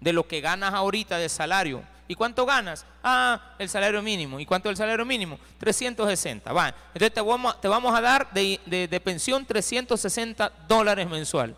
de 0.01 0.15
lo 0.15 0.27
que 0.27 0.41
ganas 0.41 0.73
ahorita 0.73 1.19
de 1.19 1.29
salario 1.29 1.83
¿Y 2.13 2.15
cuánto 2.15 2.45
ganas? 2.45 2.85
Ah, 3.03 3.55
el 3.59 3.71
salario 3.71 4.03
mínimo. 4.03 4.39
¿Y 4.39 4.45
cuánto 4.45 4.69
es 4.69 4.73
el 4.73 4.77
salario 4.77 5.07
mínimo? 5.07 5.39
360. 5.57 6.53
Va. 6.53 6.75
Entonces 6.93 7.15
te 7.15 7.23
vamos, 7.69 7.95
a 7.95 8.01
dar 8.03 8.31
de, 8.33 9.01
pensión 9.03 9.47
360 9.47 10.53
dólares 10.69 11.09
mensual. 11.09 11.57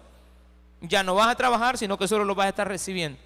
Ya 0.80 1.02
no 1.02 1.16
vas 1.16 1.26
a 1.26 1.34
trabajar, 1.34 1.76
sino 1.76 1.98
que 1.98 2.06
solo 2.06 2.24
lo 2.24 2.36
vas 2.36 2.46
a 2.46 2.50
estar 2.50 2.68
recibiendo. 2.68 3.18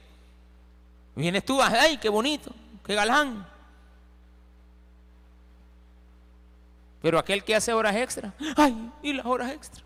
Vienes 1.15 1.45
tú, 1.45 1.61
ay, 1.61 1.99
qué 1.99 2.09
bonito, 2.09 2.51
qué 2.83 2.95
galán. 2.95 3.47
Pero 7.03 7.19
aquel 7.19 7.45
que 7.45 7.55
hace 7.55 7.75
horas 7.75 7.95
extra, 7.95 8.33
ay, 8.57 8.91
y 9.03 9.13
las 9.13 9.27
horas 9.27 9.53
extra. 9.53 9.85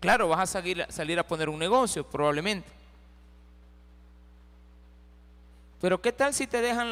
Claro, 0.00 0.28
vas 0.28 0.54
a 0.54 0.62
salir, 0.90 1.18
a 1.18 1.26
poner 1.26 1.48
un 1.48 1.58
negocio, 1.58 2.08
probablemente. 2.08 2.68
Pero 5.80 6.00
¿qué 6.00 6.12
tal 6.12 6.34
si 6.34 6.46
te 6.46 6.60
dejan 6.60 6.90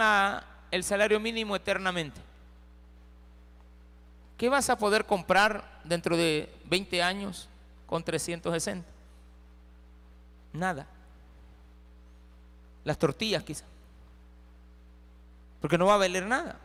el 0.71 0.85
salario 0.85 1.21
mínimo 1.21 1.55
eternamente? 1.55 2.21
¿Qué 4.37 4.49
vas 4.49 4.69
a 4.71 4.77
poder 4.77 5.07
comprar 5.07 5.81
dentro 5.85 6.17
de 6.17 6.53
20 6.67 7.03
años 7.03 7.49
con 7.87 8.03
360? 8.03 8.87
Nada. 10.53 10.87
Las 12.85 12.99
tortillas 12.99 13.43
quizá. 13.43 13.65
Porque 15.61 15.79
no 15.79 15.87
va 15.87 15.95
a 15.95 15.99
valer 15.99 16.27
nada. 16.27 16.59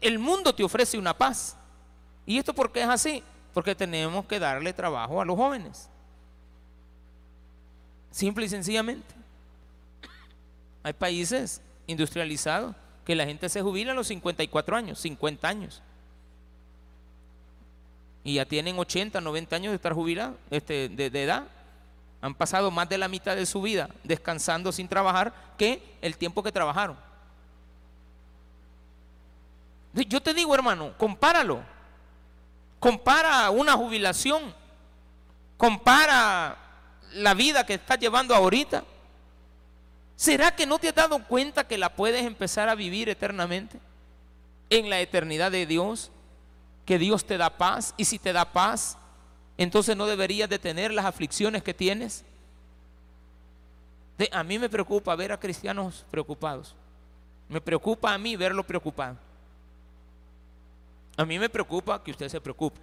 El 0.00 0.18
mundo 0.18 0.54
te 0.54 0.64
ofrece 0.64 0.96
una 0.96 1.16
paz. 1.16 1.56
¿Y 2.24 2.38
esto 2.38 2.54
por 2.54 2.72
qué 2.72 2.82
es 2.82 2.88
así? 2.88 3.22
Porque 3.52 3.74
tenemos 3.74 4.26
que 4.26 4.38
darle 4.38 4.72
trabajo 4.72 5.20
a 5.20 5.24
los 5.24 5.36
jóvenes. 5.36 5.88
Simple 8.10 8.46
y 8.46 8.48
sencillamente. 8.48 9.14
Hay 10.82 10.92
países 10.92 11.60
industrializados 11.86 12.74
que 13.04 13.14
la 13.14 13.24
gente 13.24 13.48
se 13.48 13.62
jubila 13.62 13.92
a 13.92 13.94
los 13.94 14.06
54 14.06 14.76
años, 14.76 14.98
50 15.00 15.48
años. 15.48 15.82
Y 18.24 18.34
ya 18.34 18.44
tienen 18.44 18.78
80, 18.78 19.20
90 19.20 19.56
años 19.56 19.72
de 19.72 19.76
estar 19.76 19.92
jubilados, 19.92 20.36
este, 20.50 20.88
de, 20.88 21.10
de 21.10 21.22
edad. 21.24 21.44
Han 22.20 22.34
pasado 22.34 22.70
más 22.70 22.88
de 22.88 22.98
la 22.98 23.08
mitad 23.08 23.34
de 23.34 23.46
su 23.46 23.60
vida 23.62 23.88
descansando 24.04 24.70
sin 24.70 24.86
trabajar 24.86 25.34
que 25.58 25.82
el 26.00 26.16
tiempo 26.16 26.42
que 26.42 26.52
trabajaron. 26.52 26.96
Yo 29.92 30.22
te 30.22 30.32
digo, 30.32 30.54
hermano, 30.54 30.96
compáralo. 30.96 31.62
Compara 32.82 33.48
una 33.50 33.74
jubilación. 33.74 34.52
Compara 35.56 36.58
la 37.12 37.32
vida 37.32 37.64
que 37.64 37.74
estás 37.74 37.96
llevando 38.00 38.34
ahorita. 38.34 38.82
¿Será 40.16 40.56
que 40.56 40.66
no 40.66 40.80
te 40.80 40.88
has 40.88 40.94
dado 40.96 41.24
cuenta 41.28 41.62
que 41.62 41.78
la 41.78 41.94
puedes 41.94 42.26
empezar 42.26 42.68
a 42.68 42.74
vivir 42.74 43.08
eternamente? 43.08 43.78
En 44.68 44.90
la 44.90 44.98
eternidad 44.98 45.52
de 45.52 45.64
Dios. 45.64 46.10
que 46.84 46.98
Dios 46.98 47.24
te 47.24 47.38
da 47.38 47.50
paz 47.50 47.94
y 47.96 48.04
si 48.04 48.18
te 48.18 48.32
da 48.32 48.44
paz, 48.52 48.98
entonces 49.56 49.96
no 49.96 50.06
deberías 50.06 50.48
de 50.48 50.58
tener 50.58 50.92
las 50.92 51.04
aflicciones 51.04 51.62
que 51.62 51.74
tienes. 51.74 52.24
a 54.32 54.42
mí 54.42 54.58
me 54.58 54.68
preocupa 54.68 55.14
ver 55.14 55.30
a 55.30 55.38
cristianos 55.38 56.04
preocupados. 56.10 56.74
Me 57.48 57.60
preocupa 57.60 58.12
a 58.12 58.18
mí 58.18 58.34
verlo 58.34 58.64
preocupado. 58.64 59.16
A 61.16 61.24
mí 61.24 61.38
me 61.38 61.48
preocupa 61.48 62.02
que 62.02 62.10
usted 62.10 62.28
se 62.28 62.40
preocupe. 62.40 62.80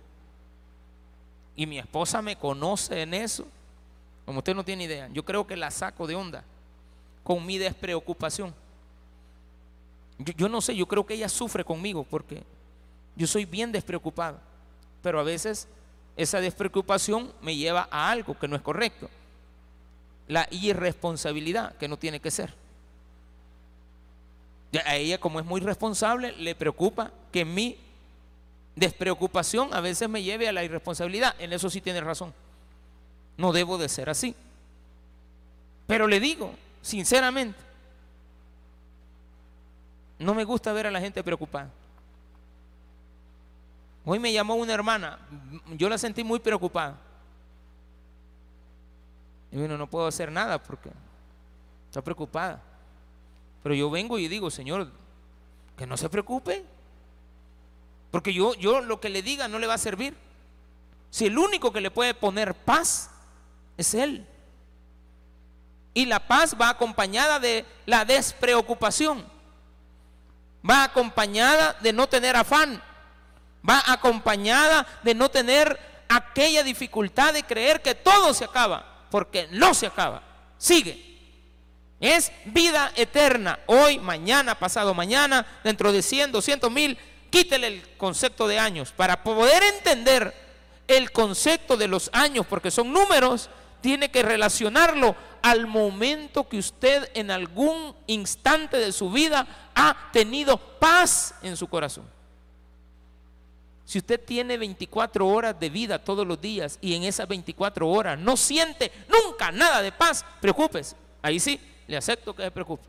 Y 1.56 1.66
mi 1.66 1.80
esposa 1.80 2.22
me 2.22 2.36
conoce 2.36 3.02
en 3.02 3.14
eso. 3.14 3.46
Como 4.26 4.40
usted 4.40 4.56
no 4.56 4.64
tiene 4.64 4.84
idea. 4.84 5.10
Yo 5.12 5.26
creo 5.26 5.46
que 5.48 5.58
la 5.58 5.72
saco 5.72 6.06
de 6.08 6.16
onda 6.16 6.44
con 7.24 7.46
mi 7.46 7.58
despreocupación. 7.58 8.54
Yo, 10.20 10.50
no 10.50 10.62
sé, 10.62 10.76
yo 10.76 10.86
creo 10.86 11.06
que 11.06 11.14
ella 11.14 11.30
sufre 11.30 11.64
conmigo 11.64 12.04
porque 12.04 12.44
yo 13.16 13.26
soy 13.26 13.46
bien 13.46 13.72
despreocupado. 13.72 14.40
Pero 15.02 15.20
a 15.20 15.24
veces 15.24 15.68
esa 16.16 16.42
despreocupación 16.42 17.34
me 17.42 17.56
lleva 17.56 17.88
a 17.92 18.12
algo 18.12 18.38
que 18.38 18.48
no 18.48 18.56
es 18.56 18.62
correcto. 18.62 19.10
La 20.28 20.48
irresponsabilidad 20.52 21.76
que 21.78 21.88
no 21.88 21.98
tiene 21.98 22.20
que 22.20 22.32
ser. 22.32 22.54
A 24.86 24.96
ella 24.96 25.20
como 25.20 25.40
es 25.40 25.46
muy 25.46 25.62
responsable, 25.62 26.34
le 26.34 26.54
preocupa 26.54 27.12
que 27.32 27.44
mi 27.44 27.78
despreocupación 28.80 29.74
a 29.74 29.82
veces 29.82 30.10
me 30.10 30.24
lleve 30.24 30.48
a 30.48 30.52
la 30.52 30.64
irresponsabilidad. 30.64 31.36
En 31.40 31.54
eso 31.54 31.70
sí 31.70 31.82
tiene 31.82 32.02
razón. 32.02 32.34
No 33.38 33.52
debo 33.52 33.78
de 33.78 33.90
ser 33.90 34.10
así. 34.10 34.36
Pero 35.86 36.08
le 36.08 36.20
digo, 36.20 36.54
sinceramente, 36.82 37.60
no 40.20 40.34
me 40.34 40.44
gusta 40.44 40.74
ver 40.74 40.88
a 40.88 40.92
la 40.92 41.00
gente 41.00 41.24
preocupada. 41.24 41.70
Hoy 44.06 44.20
me 44.20 44.32
llamó 44.32 44.56
una 44.56 44.74
hermana, 44.74 45.20
yo 45.78 45.90
la 45.90 45.98
sentí 45.98 46.24
muy 46.24 46.40
preocupada. 46.40 46.98
Y 49.52 49.58
bueno, 49.58 49.78
no 49.78 49.88
puedo 49.88 50.08
hacer 50.08 50.32
nada 50.32 50.62
porque 50.62 50.90
está 51.88 52.02
preocupada. 52.02 52.62
Pero 53.64 53.76
yo 53.76 53.90
vengo 53.90 54.18
y 54.18 54.28
digo, 54.28 54.50
Señor, 54.50 54.90
que 55.78 55.86
no 55.86 55.98
se 55.98 56.10
preocupe. 56.10 56.64
Porque 58.12 58.34
yo, 58.34 58.56
yo 58.56 58.82
lo 58.82 59.00
que 59.00 59.10
le 59.10 59.22
diga 59.22 59.48
no 59.48 59.60
le 59.60 59.68
va 59.68 59.76
a 59.76 59.80
servir. 59.80 60.16
Si 61.10 61.26
el 61.26 61.38
único 61.38 61.72
que 61.72 61.82
le 61.82 61.92
puede 61.92 62.14
poner 62.14 62.54
paz 62.54 63.10
es 63.78 63.94
Él. 63.94 64.26
Y 65.94 66.06
la 66.06 66.28
paz 66.28 66.56
va 66.60 66.70
acompañada 66.70 67.40
de 67.40 67.66
la 67.86 68.06
despreocupación. 68.06 69.26
Va 70.68 70.84
acompañada 70.84 71.78
de 71.82 71.94
no 71.94 72.08
tener 72.08 72.36
afán. 72.36 72.82
Va 73.68 73.84
acompañada 73.88 74.86
de 75.04 75.16
no 75.16 75.30
tener 75.30 75.80
aquella 76.08 76.64
dificultad 76.64 77.34
de 77.34 77.44
creer 77.44 77.82
que 77.82 77.96
todo 77.96 78.34
se 78.34 78.46
acaba. 78.46 79.08
Porque 79.10 79.48
no 79.52 79.74
se 79.74 79.88
acaba. 79.88 80.22
Sigue. 80.58 81.10
Es 82.00 82.32
vida 82.46 82.92
eterna. 82.96 83.60
Hoy, 83.66 84.00
mañana, 84.00 84.56
pasado 84.56 84.94
mañana, 84.94 85.46
dentro 85.64 85.92
de 85.92 86.02
100, 86.02 86.32
200 86.32 86.72
mil. 86.72 86.98
Quítele 87.30 87.68
el 87.68 87.98
concepto 87.98 88.48
de 88.48 88.60
años. 88.60 88.92
Para 88.92 89.24
poder 89.24 89.62
entender 89.64 90.34
el 90.88 91.12
concepto 91.12 91.78
de 91.78 91.88
los 91.88 92.10
años, 92.14 92.46
porque 92.48 92.72
son 92.72 92.92
números, 92.92 93.50
tiene 93.82 94.10
que 94.10 94.24
relacionarlo 94.24 95.16
al 95.42 95.68
momento 95.68 96.50
que 96.50 96.58
usted 96.58 97.10
en 97.14 97.32
algún 97.32 97.96
instante 98.08 98.78
de 98.78 98.92
su 98.92 99.12
vida 99.12 99.72
ha 99.76 100.10
tenido 100.12 100.58
paz 100.58 101.36
en 101.42 101.56
su 101.56 101.68
corazón. 101.68 102.06
Si 103.86 103.98
usted 103.98 104.24
tiene 104.24 104.58
24 104.58 105.26
horas 105.28 105.60
de 105.60 105.70
vida 105.70 105.98
todos 105.98 106.28
los 106.28 106.40
días 106.40 106.78
y 106.82 106.94
en 106.94 107.04
esas 107.04 107.28
24 107.28 107.88
horas 107.90 108.20
no 108.20 108.38
siente 108.38 108.92
nunca 109.08 109.52
nada 109.52 109.82
de 109.82 109.92
paz, 109.92 110.24
preocúpese. 110.40 110.96
Ahí 111.22 111.40
sí, 111.40 111.60
le 111.88 111.98
acepto 111.98 112.36
que 112.36 112.44
se 112.44 112.52
preocupe. 112.52 112.84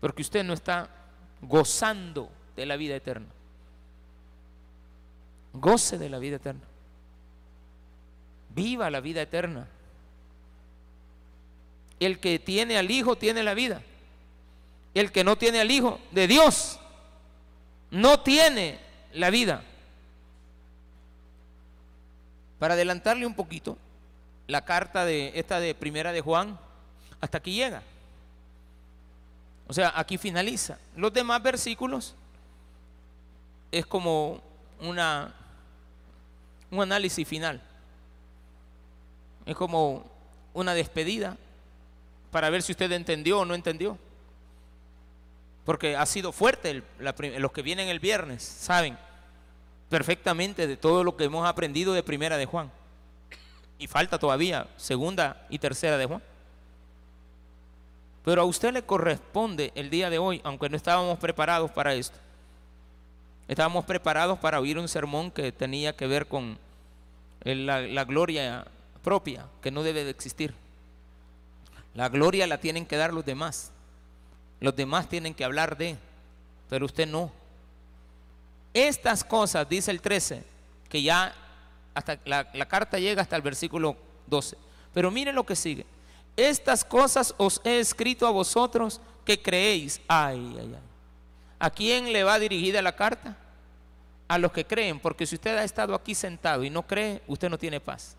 Porque 0.00 0.22
usted 0.22 0.44
no 0.44 0.52
está 0.52 0.88
gozando 1.48 2.30
de 2.56 2.66
la 2.66 2.76
vida 2.76 2.96
eterna. 2.96 3.28
Goce 5.52 5.98
de 5.98 6.08
la 6.10 6.18
vida 6.18 6.36
eterna. 6.36 6.62
Viva 8.50 8.90
la 8.90 9.00
vida 9.00 9.22
eterna. 9.22 9.68
El 12.00 12.18
que 12.18 12.38
tiene 12.38 12.76
al 12.76 12.90
Hijo 12.90 13.16
tiene 13.16 13.42
la 13.42 13.54
vida. 13.54 13.82
El 14.94 15.12
que 15.12 15.24
no 15.24 15.36
tiene 15.36 15.60
al 15.60 15.70
Hijo 15.70 16.00
de 16.10 16.26
Dios 16.26 16.78
no 17.90 18.20
tiene 18.20 18.80
la 19.12 19.30
vida. 19.30 19.62
Para 22.58 22.74
adelantarle 22.74 23.26
un 23.26 23.34
poquito, 23.34 23.78
la 24.46 24.64
carta 24.64 25.04
de 25.04 25.32
esta 25.34 25.60
de 25.60 25.74
primera 25.74 26.12
de 26.12 26.20
Juan 26.20 26.58
hasta 27.20 27.38
aquí 27.38 27.54
llega. 27.54 27.82
O 29.66 29.72
sea, 29.72 29.92
aquí 29.94 30.18
finaliza. 30.18 30.78
Los 30.96 31.12
demás 31.12 31.42
versículos 31.42 32.14
es 33.70 33.86
como 33.86 34.40
una 34.80 35.34
un 36.74 36.82
análisis 36.82 37.26
final. 37.26 37.60
Es 39.46 39.54
como 39.56 40.04
una 40.52 40.74
despedida 40.74 41.36
para 42.30 42.50
ver 42.50 42.62
si 42.62 42.72
usted 42.72 42.90
entendió 42.92 43.40
o 43.40 43.44
no 43.44 43.54
entendió. 43.54 43.98
Porque 45.64 45.96
ha 45.96 46.04
sido 46.04 46.32
fuerte, 46.32 46.82
los 46.98 47.52
que 47.52 47.62
vienen 47.62 47.88
el 47.88 48.00
viernes 48.00 48.42
saben 48.42 48.98
perfectamente 49.88 50.66
de 50.66 50.76
todo 50.76 51.04
lo 51.04 51.16
que 51.16 51.24
hemos 51.24 51.46
aprendido 51.46 51.94
de 51.94 52.02
primera 52.02 52.36
de 52.36 52.46
Juan. 52.46 52.70
Y 53.78 53.86
falta 53.86 54.18
todavía 54.18 54.66
segunda 54.76 55.46
y 55.48 55.58
tercera 55.58 55.96
de 55.96 56.06
Juan. 56.06 56.22
Pero 58.24 58.40
a 58.40 58.44
usted 58.44 58.72
le 58.72 58.82
corresponde 58.82 59.70
el 59.74 59.90
día 59.90 60.08
de 60.08 60.18
hoy, 60.18 60.40
aunque 60.44 60.68
no 60.70 60.76
estábamos 60.76 61.18
preparados 61.18 61.70
para 61.70 61.94
esto. 61.94 62.16
Estábamos 63.46 63.84
preparados 63.84 64.38
para 64.38 64.60
oír 64.60 64.78
un 64.78 64.88
sermón 64.88 65.30
que 65.30 65.52
tenía 65.52 65.94
que 65.94 66.06
ver 66.06 66.26
con 66.26 66.58
la, 67.44 67.82
la 67.82 68.04
gloria 68.04 68.66
propia 69.02 69.46
que 69.60 69.70
no 69.70 69.82
debe 69.82 70.04
de 70.04 70.10
existir. 70.10 70.54
La 71.94 72.08
gloria 72.08 72.46
la 72.46 72.58
tienen 72.58 72.86
que 72.86 72.96
dar 72.96 73.12
los 73.12 73.26
demás. 73.26 73.70
Los 74.60 74.74
demás 74.74 75.06
tienen 75.10 75.34
que 75.34 75.44
hablar 75.44 75.76
de, 75.76 75.98
pero 76.70 76.86
usted 76.86 77.06
no. 77.06 77.30
Estas 78.72 79.22
cosas, 79.22 79.68
dice 79.68 79.90
el 79.90 80.00
13, 80.00 80.42
que 80.88 81.02
ya 81.02 81.34
hasta 81.92 82.18
la 82.24 82.66
carta 82.66 82.98
llega 82.98 83.20
hasta 83.20 83.36
el 83.36 83.42
versículo 83.42 83.96
12. 84.26 84.56
Pero 84.94 85.10
mire 85.10 85.32
lo 85.32 85.44
que 85.44 85.54
sigue. 85.54 85.84
Estas 86.36 86.84
cosas 86.84 87.34
os 87.38 87.60
he 87.64 87.78
escrito 87.78 88.26
a 88.26 88.30
vosotros 88.30 89.00
que 89.24 89.40
creéis. 89.40 90.00
Ay, 90.08 90.56
ay, 90.58 90.74
ay. 90.74 90.82
¿A 91.58 91.70
quién 91.70 92.12
le 92.12 92.24
va 92.24 92.38
dirigida 92.38 92.82
la 92.82 92.96
carta? 92.96 93.36
A 94.28 94.38
los 94.38 94.52
que 94.52 94.66
creen, 94.66 94.98
porque 94.98 95.26
si 95.26 95.36
usted 95.36 95.56
ha 95.56 95.64
estado 95.64 95.94
aquí 95.94 96.14
sentado 96.14 96.64
y 96.64 96.70
no 96.70 96.82
cree, 96.82 97.22
usted 97.26 97.48
no 97.48 97.58
tiene 97.58 97.80
paz 97.80 98.16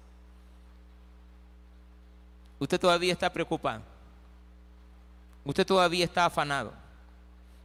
usted 2.60 2.80
todavía 2.80 3.14
está 3.14 3.32
preocupado. 3.32 3.82
Usted 5.44 5.66
todavía 5.66 6.06
está 6.06 6.26
afanado. 6.26 6.74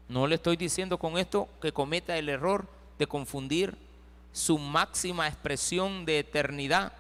No 0.09 0.27
le 0.27 0.35
estoy 0.35 0.57
diciendo 0.57 0.99
con 0.99 1.19
esto 1.19 1.49
que 1.61 1.73
cometa 1.73 2.17
el 2.17 2.29
error 2.29 2.67
de 2.99 3.07
confundir 3.07 3.77
su 4.33 4.59
máxima 4.59 5.29
expresión 5.29 6.05
de 6.05 6.19
eternidad 6.19 6.93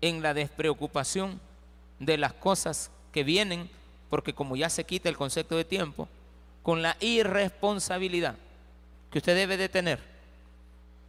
en 0.00 0.22
la 0.22 0.34
despreocupación 0.34 1.40
de 2.04 2.18
las 2.18 2.32
cosas 2.32 2.90
que 3.12 3.24
vienen, 3.24 3.70
porque 4.10 4.34
como 4.34 4.56
ya 4.56 4.68
se 4.68 4.84
quita 4.84 5.08
el 5.08 5.16
concepto 5.16 5.56
de 5.56 5.64
tiempo, 5.64 6.08
con 6.62 6.82
la 6.82 6.96
irresponsabilidad 7.00 8.34
que 9.10 9.18
usted 9.18 9.34
debe 9.34 9.56
de 9.56 9.68
tener. 9.68 10.00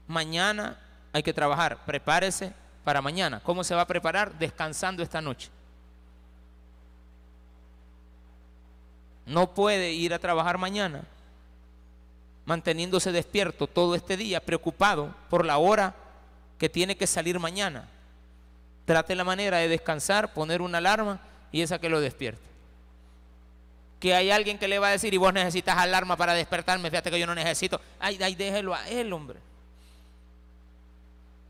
Mañana 0.07 0.79
hay 1.11 1.23
que 1.23 1.33
trabajar, 1.33 1.83
prepárese 1.85 2.53
para 2.83 3.01
mañana. 3.01 3.41
¿Cómo 3.43 3.63
se 3.63 3.75
va 3.75 3.81
a 3.81 3.87
preparar? 3.87 4.37
Descansando 4.37 5.01
esta 5.01 5.21
noche. 5.21 5.49
No 9.25 9.53
puede 9.53 9.93
ir 9.93 10.13
a 10.13 10.19
trabajar 10.19 10.57
mañana 10.57 11.03
manteniéndose 12.45 13.11
despierto 13.11 13.67
todo 13.67 13.95
este 13.95 14.17
día, 14.17 14.41
preocupado 14.41 15.15
por 15.29 15.45
la 15.45 15.57
hora 15.57 15.95
que 16.57 16.69
tiene 16.69 16.97
que 16.97 17.07
salir 17.07 17.39
mañana. 17.39 17.89
Trate 18.85 19.15
la 19.15 19.23
manera 19.23 19.57
de 19.57 19.67
descansar, 19.67 20.33
poner 20.33 20.61
una 20.61 20.79
alarma 20.79 21.19
y 21.51 21.61
esa 21.61 21.79
que 21.79 21.89
lo 21.89 22.01
despierte. 22.01 22.41
Que 23.99 24.13
hay 24.13 24.31
alguien 24.31 24.57
que 24.57 24.67
le 24.67 24.79
va 24.79 24.89
a 24.89 24.91
decir, 24.91 25.13
y 25.13 25.17
vos 25.17 25.33
necesitas 25.33 25.77
alarma 25.77 26.17
para 26.17 26.33
despertarme, 26.33 26.89
fíjate 26.89 27.09
que 27.09 27.19
yo 27.19 27.27
no 27.27 27.35
necesito. 27.35 27.79
Ay, 27.99 28.19
ay, 28.21 28.35
déjelo 28.35 28.73
a 28.73 28.87
él, 28.89 29.13
hombre. 29.13 29.39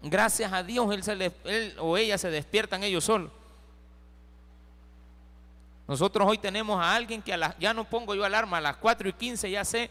Gracias 0.03 0.51
a 0.51 0.61
Dios, 0.61 0.93
él, 0.93 1.03
se 1.03 1.31
él 1.45 1.75
o 1.79 1.97
ella 1.97 2.17
se 2.17 2.29
despiertan 2.29 2.84
ellos 2.84 3.05
solos. 3.05 3.31
Nosotros 5.88 6.27
hoy 6.29 6.38
tenemos 6.38 6.81
a 6.81 6.95
alguien 6.95 7.21
que 7.21 7.38
ya 7.59 7.73
no 7.73 7.84
pongo 7.86 8.13
yo 8.13 8.23
alarma, 8.23 8.57
a 8.57 8.61
las 8.61 8.77
4 8.77 9.09
y 9.09 9.13
15 9.13 9.49
ya 9.49 9.65
sé 9.65 9.89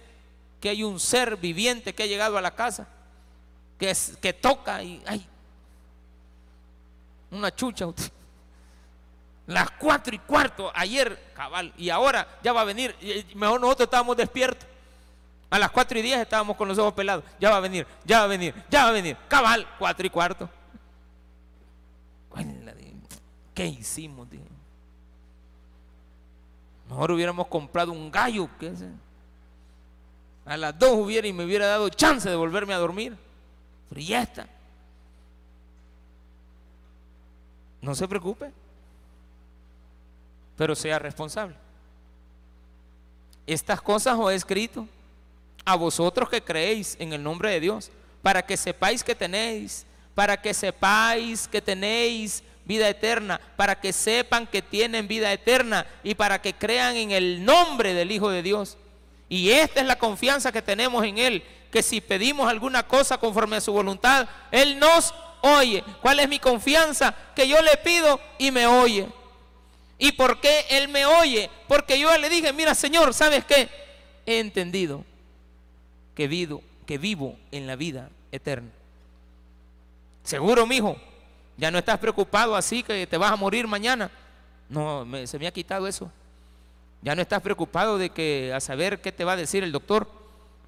que 0.61 0.68
hay 0.68 0.84
un 0.84 1.01
ser 1.01 1.36
viviente 1.36 1.93
que 1.95 2.05
ha 2.05 2.07
llegado 2.07 2.38
a 2.38 2.40
la 2.40 2.55
casa, 2.55 2.86
que, 3.78 3.90
es, 3.90 4.16
que 4.20 4.32
toca 4.32 4.82
y 4.82 5.03
hay 5.07 5.26
una 7.33 7.55
chucha. 7.55 7.87
Las 9.47 9.70
cuatro 9.72 10.14
y 10.14 10.18
cuarto, 10.18 10.70
ayer 10.74 11.33
cabal, 11.35 11.72
y 11.76 11.91
ahora 11.91 12.26
ya 12.43 12.53
va 12.53 12.61
a 12.61 12.64
venir. 12.64 12.95
Mejor 13.35 13.61
nosotros 13.61 13.87
estábamos 13.87 14.16
despiertos. 14.16 14.68
A 15.51 15.59
las 15.59 15.70
cuatro 15.70 15.99
y 15.99 16.03
diez 16.03 16.18
estábamos 16.18 16.57
con 16.57 16.68
los 16.68 16.78
ojos 16.78 16.95
pelados. 16.95 17.24
Ya 17.41 17.51
va 17.51 17.57
a 17.57 17.61
venir, 17.61 17.87
ya 18.05 18.20
va 18.20 18.24
a 18.24 18.28
venir, 18.28 18.55
ya 18.70 18.85
va 18.85 18.91
a 18.91 18.93
venir. 18.93 19.16
Cabal, 19.28 19.66
cuatro 19.78 20.07
y 20.07 20.11
cuarto. 20.11 20.49
¿Qué 23.55 23.66
hicimos? 23.66 24.28
Mejor 26.89 27.11
hubiéramos 27.11 27.47
comprado 27.49 27.93
un 27.93 28.11
gallo. 28.11 28.49
¿qué 28.59 28.72
A 30.47 30.57
las 30.57 30.78
dos 30.78 30.93
hubiera 30.93 31.26
y 31.26 31.33
me 31.33 31.45
hubiera 31.45 31.66
dado 31.66 31.89
chance 31.91 32.30
de 32.30 32.37
volverme 32.37 32.72
a 32.72 32.78
dormir. 32.78 33.16
Pero 33.91 34.01
está. 34.01 34.49
No 37.83 37.95
se 37.95 38.09
preocupe 38.09 38.51
pero 40.57 40.76
sea 40.76 40.99
responsable. 40.99 41.57
Estas 43.47 43.80
cosas 43.80 44.16
os 44.16 44.30
he 44.30 44.35
escrito 44.37 44.87
a 45.64 45.74
vosotros 45.74 46.28
que 46.28 46.41
creéis 46.43 46.97
en 47.01 47.12
el 47.12 47.22
nombre 47.22 47.51
de 47.51 47.59
Dios, 47.59 47.91
para 48.22 48.43
que 48.43 48.57
sepáis 48.57 49.03
que 49.03 49.14
tenéis, 49.14 49.85
para 50.14 50.41
que 50.41 50.55
sepáis 50.55 51.49
que 51.49 51.61
tenéis 51.61 52.45
vida 52.64 52.89
eterna, 52.89 53.41
para 53.57 53.80
que 53.80 53.93
sepan 53.93 54.47
que 54.47 54.62
tienen 54.62 55.09
vida 55.09 55.33
eterna 55.33 55.85
y 56.05 56.14
para 56.14 56.41
que 56.41 56.55
crean 56.55 56.95
en 56.95 57.11
el 57.11 57.45
nombre 57.45 57.95
del 57.95 58.12
Hijo 58.12 58.30
de 58.30 58.43
Dios. 58.43 58.78
Y 59.28 59.51
esta 59.51 59.80
es 59.80 59.87
la 59.87 59.99
confianza 59.99 60.53
que 60.53 60.62
tenemos 60.62 61.05
en 61.05 61.18
Él, 61.18 61.43
que 61.72 61.83
si 61.83 62.01
pedimos 62.01 62.49
alguna 62.49 62.87
cosa 62.87 63.18
conforme 63.18 63.57
a 63.57 63.61
su 63.61 63.72
voluntad, 63.72 64.28
Él 64.53 64.78
nos 64.78 65.12
oye. 65.43 65.84
¿Cuál 66.01 66.20
es 66.20 66.28
mi 66.28 66.38
confianza? 66.38 67.14
Que 67.34 67.47
yo 67.47 67.61
le 67.61 67.76
pido 67.78 68.18
y 68.38 68.51
me 68.51 68.66
oye. 68.66 69.07
¿Y 69.99 70.12
por 70.12 70.40
qué 70.40 70.64
Él 70.70 70.88
me 70.88 71.05
oye? 71.07 71.51
Porque 71.68 71.99
yo 71.99 72.16
le 72.18 72.28
dije, 72.28 72.53
mira 72.53 72.74
Señor, 72.74 73.14
¿sabes 73.14 73.45
qué? 73.45 73.68
He 74.26 74.40
entendido 74.40 75.05
que 76.14 76.26
vivo, 76.26 76.62
que 76.86 76.99
vivo 76.99 77.36
en 77.51 77.66
la 77.66 77.76
vida 77.76 78.11
eterna. 78.32 78.70
Seguro, 80.24 80.66
mi 80.66 80.76
hijo, 80.76 80.97
ya 81.57 81.70
no 81.70 81.78
estás 81.78 81.99
preocupado 81.99 82.57
así 82.57 82.82
que 82.82 83.07
te 83.07 83.16
vas 83.16 83.32
a 83.32 83.36
morir 83.36 83.66
mañana. 83.66 84.11
No, 84.68 85.07
se 85.26 85.38
me 85.38 85.47
ha 85.47 85.53
quitado 85.53 85.86
eso. 85.86 86.11
Ya 87.03 87.14
no 87.14 87.22
estás 87.22 87.43
preocupado 87.43 87.99
de 87.99 88.11
que 88.11 88.53
a 88.55 88.61
saber 88.61 89.01
qué 89.01 89.12
te 89.12 89.24
va 89.24 89.32
a 89.32 89.36
decir 89.36 89.62
el 89.62 89.72
doctor. 89.72 90.09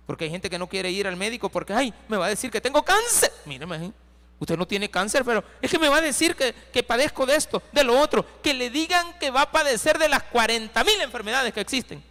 Porque 0.07 0.25
hay 0.25 0.31
gente 0.31 0.51
que 0.51 0.59
no 0.59 0.68
quiere 0.68 0.91
ir 0.91 1.07
al 1.07 1.16
médico 1.16 1.49
porque, 1.49 1.72
ay, 1.72 1.95
me 2.09 2.16
va 2.16 2.27
a 2.27 2.29
decir 2.29 2.51
que 2.51 2.61
tengo 2.61 2.83
cáncer. 2.83 3.33
Míreme, 3.47 3.93
Usted 4.39 4.57
no 4.57 4.66
tiene 4.66 4.91
cáncer, 4.91 5.24
pero 5.24 5.45
es 5.62 5.70
que 5.70 5.78
me 5.78 5.89
va 5.89 5.99
a 5.99 6.03
decir 6.03 6.37
que, 6.37 6.82
padezco 6.82 7.24
de 7.24 7.37
esto, 7.37 7.62
de 7.72 7.85
lo 7.85 7.99
otro. 7.99 8.26
Que 8.43 8.53
le 8.53 8.68
digan 8.70 9.18
que 9.18 9.30
va 9.30 9.43
a 9.43 9.51
padecer 9.51 9.99
de 9.99 10.09
las 10.09 10.24
40 10.24 10.82
mil 10.85 11.01
enfermedades 11.01 11.53
que 11.53 11.61
existen. 11.61 12.03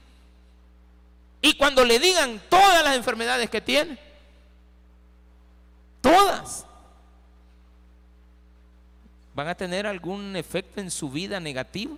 Y 1.41 1.55
cuando 1.57 1.83
le 1.83 1.99
digan 1.99 2.41
todas 2.49 2.83
las 2.83 2.95
enfermedades 2.95 3.49
que 3.49 3.59
tiene, 3.59 3.99
todas, 6.01 6.65
van 9.35 9.49
a 9.49 9.55
tener 9.55 9.85
algún 9.85 10.35
efecto 10.35 10.79
en 10.79 10.89
su 10.89 11.09
vida 11.09 11.39
negativo. 11.39 11.97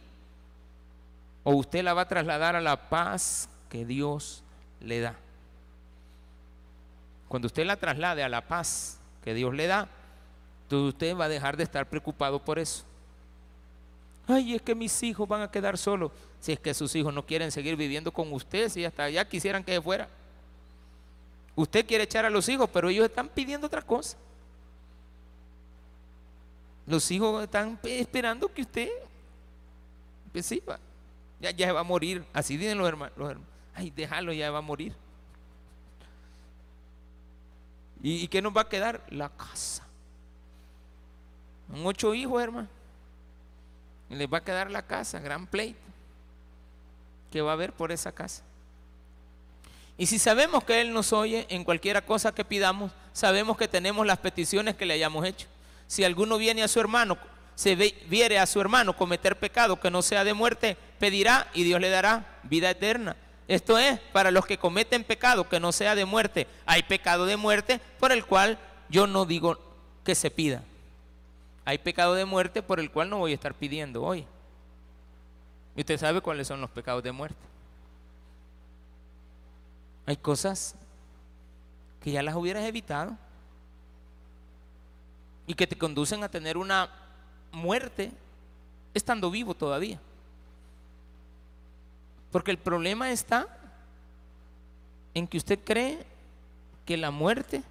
O 1.43 1.53
usted 1.53 1.83
la 1.83 1.93
va 1.93 2.01
a 2.01 2.07
trasladar 2.07 2.55
a 2.55 2.61
la 2.61 2.89
paz 2.89 3.47
que 3.69 3.85
Dios 3.85 4.43
le 4.81 4.99
da. 4.99 5.15
Cuando 7.27 7.45
usted 7.47 7.65
la 7.65 7.77
traslade 7.77 8.23
a 8.23 8.29
la 8.29 8.41
paz 8.41 8.97
que 9.23 9.33
Dios 9.33 9.53
le 9.53 9.67
da, 9.67 9.87
entonces 10.65 10.93
usted 10.95 11.15
va 11.15 11.25
a 11.25 11.29
dejar 11.29 11.55
de 11.55 11.63
estar 11.63 11.87
preocupado 11.87 12.39
por 12.39 12.57
eso. 12.57 12.83
Ay, 14.27 14.55
es 14.55 14.61
que 14.63 14.73
mis 14.73 15.03
hijos 15.03 15.27
van 15.27 15.43
a 15.43 15.51
quedar 15.51 15.77
solos. 15.77 16.11
Si 16.39 16.51
es 16.51 16.59
que 16.59 16.73
sus 16.73 16.95
hijos 16.95 17.13
no 17.13 17.23
quieren 17.23 17.51
seguir 17.51 17.75
viviendo 17.75 18.11
con 18.11 18.33
usted, 18.33 18.69
si 18.69 18.83
hasta 18.83 19.03
allá 19.03 19.27
quisieran 19.27 19.63
que 19.63 19.73
se 19.73 19.81
fuera. 19.81 20.09
Usted 21.55 21.85
quiere 21.85 22.05
echar 22.05 22.25
a 22.25 22.31
los 22.31 22.49
hijos, 22.49 22.67
pero 22.73 22.89
ellos 22.89 23.05
están 23.05 23.29
pidiendo 23.29 23.67
otra 23.67 23.83
cosa. 23.83 24.17
Los 26.87 27.09
hijos 27.11 27.43
están 27.43 27.79
esperando 27.83 28.51
que 28.51 28.63
usted, 28.63 28.89
pues 30.31 30.47
sí, 30.47 30.63
ya, 31.39 31.51
ya 31.51 31.73
va 31.73 31.81
a 31.81 31.83
morir. 31.83 32.25
Así 32.33 32.57
dicen 32.57 32.79
los 32.79 32.87
hermanos, 32.87 33.15
los 33.17 33.29
hermanos. 33.29 33.53
Ay, 33.75 33.91
déjalo, 33.91 34.33
ya 34.33 34.49
va 34.49 34.57
a 34.57 34.61
morir. 34.61 34.93
¿Y, 38.01 38.23
¿Y 38.23 38.27
qué 38.27 38.41
nos 38.41 38.55
va 38.55 38.61
a 38.61 38.69
quedar? 38.69 39.05
La 39.09 39.29
casa. 39.29 39.84
Son 41.69 41.85
ocho 41.85 42.13
hijos, 42.13 42.41
hermano. 42.41 42.67
Y 44.09 44.15
les 44.15 44.31
va 44.31 44.39
a 44.39 44.43
quedar 44.43 44.69
la 44.69 44.83
casa, 44.83 45.19
gran 45.19 45.47
pleito, 45.47 45.79
que 47.31 47.41
va 47.41 47.51
a 47.51 47.53
haber 47.53 47.73
por 47.73 47.91
esa 47.91 48.11
casa. 48.11 48.43
Y 49.97 50.05
si 50.07 50.19
sabemos 50.19 50.63
que 50.63 50.81
Él 50.81 50.93
nos 50.93 51.13
oye 51.13 51.45
en 51.49 51.63
cualquiera 51.63 52.05
cosa 52.05 52.33
que 52.33 52.45
pidamos, 52.45 52.91
sabemos 53.13 53.57
que 53.57 53.67
tenemos 53.67 54.05
las 54.05 54.19
peticiones 54.19 54.75
que 54.75 54.85
le 54.85 54.93
hayamos 54.93 55.25
hecho. 55.25 55.47
Si 55.87 56.03
alguno 56.03 56.37
viene 56.37 56.63
a 56.63 56.67
su 56.67 56.79
hermano, 56.79 57.17
se 57.55 57.75
viere 57.75 58.37
a 58.37 58.45
su 58.45 58.59
hermano 58.59 58.95
cometer 58.95 59.39
pecado 59.39 59.79
que 59.79 59.89
no 59.89 60.01
sea 60.01 60.23
de 60.23 60.33
muerte, 60.33 60.77
pedirá 60.99 61.47
y 61.53 61.63
Dios 61.63 61.79
le 61.79 61.89
dará 61.89 62.39
vida 62.43 62.69
eterna. 62.69 63.15
Esto 63.47 63.77
es, 63.77 63.99
para 64.11 64.31
los 64.31 64.45
que 64.45 64.57
cometen 64.57 65.03
pecado 65.03 65.47
que 65.47 65.59
no 65.59 65.71
sea 65.71 65.95
de 65.95 66.03
muerte, 66.03 66.47
hay 66.65 66.83
pecado 66.83 67.25
de 67.25 67.37
muerte 67.37 67.79
por 67.99 68.11
el 68.11 68.25
cual 68.25 68.59
yo 68.89 69.07
no 69.07 69.25
digo 69.25 69.59
que 70.03 70.15
se 70.15 70.29
pida 70.29 70.63
hay 71.65 71.79
pecado 71.79 72.13
de 72.13 72.25
muerte 72.25 72.61
por 72.61 72.79
el 72.79 72.91
cual 72.91 73.09
no 73.09 73.17
voy 73.17 73.31
a 73.31 73.35
estar 73.35 73.55
pidiendo 73.55 74.03
hoy. 74.03 74.25
Y 75.75 75.81
usted 75.81 75.99
sabe 75.99 76.21
cuáles 76.21 76.47
son 76.47 76.61
los 76.61 76.69
pecados 76.69 77.03
de 77.03 77.11
muerte. 77.11 77.35
Hay 80.05 80.15
cosas 80.15 80.75
que 82.03 82.11
ya 82.11 82.21
las 82.21 82.35
hubieras 82.35 82.63
evitado 82.63 83.17
y 85.47 85.55
que 85.55 85.65
te 85.65 85.75
conducen 85.75 86.23
a 86.23 86.29
tener 86.29 86.55
una 86.55 86.87
muerte 87.51 88.11
estando 88.93 89.31
vivo 89.31 89.55
todavía. 89.55 89.99
Porque 92.31 92.51
el 92.51 92.59
problema 92.59 93.11
está 93.11 93.47
en 95.15 95.27
que 95.27 95.37
usted 95.37 95.59
cree 95.63 96.05
que 96.85 96.95
la 96.95 97.09
muerte 97.09 97.63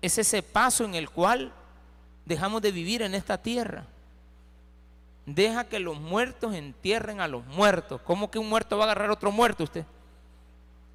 es 0.00 0.16
ese 0.16 0.42
paso 0.42 0.84
en 0.84 0.94
el 0.94 1.10
cual 1.10 1.52
dejamos 2.26 2.60
de 2.60 2.72
vivir 2.72 3.00
en 3.00 3.14
esta 3.14 3.38
tierra. 3.38 3.86
Deja 5.24 5.64
que 5.64 5.80
los 5.80 5.98
muertos 5.98 6.54
entierren 6.54 7.20
a 7.20 7.28
los 7.28 7.44
muertos. 7.46 8.00
¿Cómo 8.02 8.30
que 8.30 8.38
un 8.38 8.48
muerto 8.48 8.76
va 8.76 8.84
a 8.84 8.86
agarrar 8.88 9.10
otro 9.10 9.32
muerto 9.32 9.64
usted? 9.64 9.84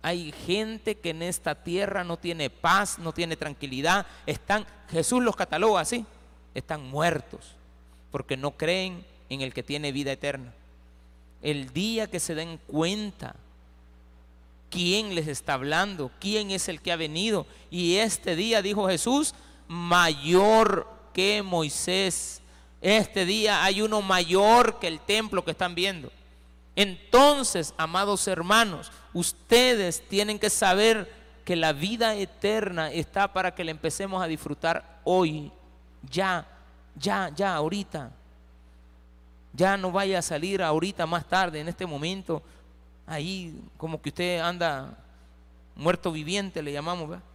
Hay 0.03 0.32
gente 0.32 0.95
que 0.95 1.09
en 1.09 1.21
esta 1.21 1.55
tierra 1.55 2.03
no 2.03 2.17
tiene 2.17 2.49
paz, 2.49 2.99
no 2.99 3.13
tiene 3.13 3.36
tranquilidad. 3.36 4.05
Están, 4.25 4.65
Jesús 4.89 5.23
los 5.23 5.36
cataloga 5.36 5.82
así, 5.82 6.05
están 6.53 6.84
muertos 6.84 7.55
porque 8.11 8.38
no 8.38 8.51
creen 8.51 9.05
en 9.29 9.41
el 9.41 9.53
que 9.53 9.63
tiene 9.63 9.91
vida 9.91 10.11
eterna. 10.11 10.53
El 11.41 11.73
día 11.73 12.07
que 12.07 12.19
se 12.19 12.36
den 12.36 12.59
cuenta 12.67 13.36
quién 14.69 15.15
les 15.15 15.27
está 15.27 15.53
hablando, 15.53 16.11
quién 16.19 16.51
es 16.51 16.67
el 16.67 16.82
que 16.82 16.91
ha 16.91 16.97
venido. 16.97 17.45
Y 17.69 17.97
este 17.97 18.36
día, 18.36 18.61
dijo 18.61 18.88
Jesús, 18.88 19.34
mayor 19.67 20.88
que 21.14 21.41
Moisés. 21.43 22.41
Este 22.82 23.26
día 23.26 23.64
hay 23.64 23.82
uno 23.82 24.01
mayor 24.01 24.80
que 24.80 24.88
el 24.88 24.99
templo 24.99 25.45
que 25.45 25.51
están 25.51 25.76
viendo. 25.76 26.12
Entonces, 26.76 27.74
amados 27.78 28.28
hermanos, 28.28 28.91
ustedes 29.14 30.01
tienen 30.07 30.39
que 30.39 30.49
saber 30.49 31.12
que 31.45 31.55
la 31.55 31.74
vida 31.74 32.16
eterna 32.16 32.91
está 32.91 33.32
para 33.34 33.53
que 33.53 33.64
la 33.64 33.72
empecemos 33.72 34.24
a 34.24 34.28
disfrutar 34.28 35.01
hoy, 35.03 35.51
ya, 36.09 36.47
ya, 36.95 37.30
ya, 37.36 37.55
ahorita. 37.55 38.12
Ya 39.53 39.76
no 39.76 39.91
vaya 39.91 40.20
a 40.20 40.22
salir 40.22 40.64
ahorita 40.64 41.05
más 41.05 41.28
tarde, 41.28 41.59
en 41.59 41.68
este 41.68 41.86
momento, 41.86 42.41
ahí 43.05 43.53
como 43.78 44.01
que 44.01 44.09
usted 44.09 44.39
anda 44.39 44.97
muerto 45.76 46.12
viviente, 46.12 46.62
le 46.62 46.72
llamamos, 46.72 47.09
¿verdad? 47.09 47.26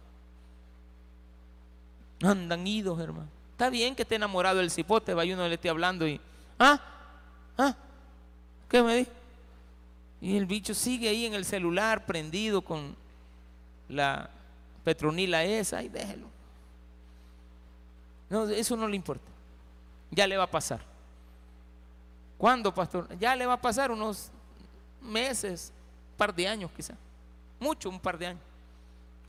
Andan 2.23 2.65
idos, 2.65 2.99
hermano. 2.99 3.36
Está 3.57 3.71
bien 3.71 3.95
que 3.95 4.03
esté 4.03 4.13
enamorado 4.13 4.59
del 4.59 4.69
cipote, 4.69 5.15
vaya 5.15 5.33
uno 5.33 5.47
le 5.47 5.55
esté 5.55 5.67
hablando 5.67 6.07
y, 6.07 6.21
ah, 6.59 6.79
ah, 7.57 7.75
¿qué 8.69 8.83
me 8.83 8.97
di? 8.97 9.07
Y 10.21 10.37
el 10.37 10.45
bicho 10.45 10.75
sigue 10.75 11.09
ahí 11.09 11.25
en 11.25 11.33
el 11.33 11.43
celular 11.43 12.05
prendido 12.05 12.61
con 12.61 12.95
la 13.89 14.29
petronila 14.83 15.43
esa 15.43 15.81
y 15.81 15.89
déjelo. 15.89 16.27
No, 18.29 18.47
eso 18.47 18.77
no 18.77 18.87
le 18.87 18.95
importa. 18.95 19.25
Ya 20.11 20.27
le 20.27 20.37
va 20.37 20.43
a 20.43 20.51
pasar. 20.51 20.81
¿Cuándo, 22.37 22.71
pastor? 22.71 23.07
Ya 23.17 23.35
le 23.35 23.47
va 23.47 23.53
a 23.53 23.61
pasar 23.61 23.89
unos 23.89 24.29
meses, 25.01 25.73
un 26.11 26.17
par 26.17 26.31
de 26.31 26.47
años 26.47 26.69
quizá. 26.77 26.93
mucho, 27.59 27.89
un 27.89 27.99
par 27.99 28.19
de 28.19 28.27
años. 28.27 28.41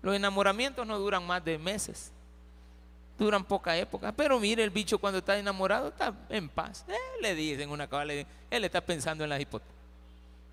Los 0.02 0.14
enamoramientos 0.14 0.86
no 0.86 0.98
duran 0.98 1.26
más 1.26 1.42
de 1.42 1.56
meses, 1.56 2.12
duran 3.18 3.44
poca 3.44 3.76
época. 3.76 4.12
Pero 4.12 4.38
mire, 4.38 4.62
el 4.62 4.70
bicho 4.70 4.98
cuando 4.98 5.18
está 5.18 5.38
enamorado 5.38 5.88
está 5.88 6.14
en 6.28 6.48
paz. 6.48 6.84
Eh, 6.88 6.94
le 7.20 7.34
dicen 7.34 7.70
una 7.70 7.86
cosa, 7.88 8.04
él 8.04 8.26
está 8.50 8.80
pensando 8.80 9.24
en 9.24 9.30
las 9.30 9.40
hipotas. 9.40 9.68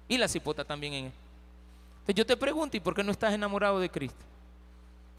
Y 0.07 0.17
las 0.17 0.35
hipotas 0.35 0.65
también 0.65 0.93
en 0.93 1.05
él. 1.05 1.11
Entonces 1.99 2.15
yo 2.15 2.25
te 2.25 2.37
pregunto, 2.37 2.77
¿y 2.77 2.79
por 2.79 2.93
qué 2.93 3.03
no 3.03 3.11
estás 3.11 3.33
enamorado 3.33 3.79
de 3.79 3.89
Cristo? 3.89 4.23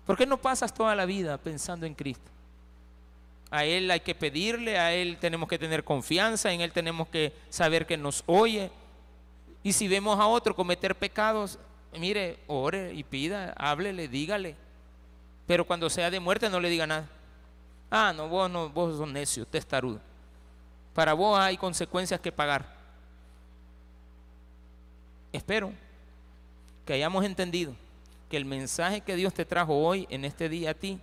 ¿Por 0.07 0.17
qué 0.17 0.27
no 0.27 0.37
pasas 0.37 0.73
toda 0.73 0.95
la 0.95 1.05
vida 1.05 1.37
pensando 1.37 1.85
en 1.85 1.95
Cristo? 1.95 2.31
A 3.51 3.65
Él 3.65 3.91
hay 3.91 4.01
que 4.01 4.15
pedirle, 4.15 4.79
a 4.79 4.93
Él 4.93 5.19
tenemos 5.21 5.49
que 5.49 5.59
tener 5.59 5.83
confianza, 5.83 6.53
en 6.53 6.61
Él 6.61 6.73
tenemos 6.73 7.09
que 7.09 7.33
saber 7.51 7.87
que 7.87 7.97
nos 7.97 8.23
oye. 8.27 8.71
Y 9.65 9.73
si 9.73 9.89
vemos 9.89 10.19
a 10.21 10.27
otro 10.27 10.55
cometer 10.55 10.95
pecados, 10.95 11.59
mire, 11.99 12.39
ore 12.47 12.95
y 12.95 13.03
pida, 13.03 13.53
háblele, 13.57 14.07
dígale. 14.07 14.55
Pero 15.47 15.65
cuando 15.65 15.91
sea 15.91 16.11
de 16.11 16.21
muerte 16.21 16.49
no 16.49 16.61
le 16.61 16.71
diga 16.71 16.87
nada. 16.87 17.09
Ah, 17.91 18.13
no, 18.15 18.29
vos 18.29 18.51
no, 18.51 18.69
vos 18.69 18.97
sos 18.97 19.09
necio, 19.09 19.47
testarudo. 19.47 20.01
Para 20.95 21.13
vos 21.13 21.39
hay 21.39 21.57
consecuencias 21.57 22.21
que 22.21 22.33
pagar. 22.33 22.67
Espero 25.33 25.73
que 26.85 26.95
hayamos 26.95 27.25
entendido 27.25 27.75
que 28.31 28.37
el 28.37 28.45
mensaje 28.45 29.01
que 29.01 29.17
Dios 29.17 29.35
te 29.35 29.45
trajo 29.45 29.75
hoy 29.75 30.07
en 30.11 30.25
este 30.25 30.49
día 30.49 30.71
a 30.71 30.75
ti 30.75 30.99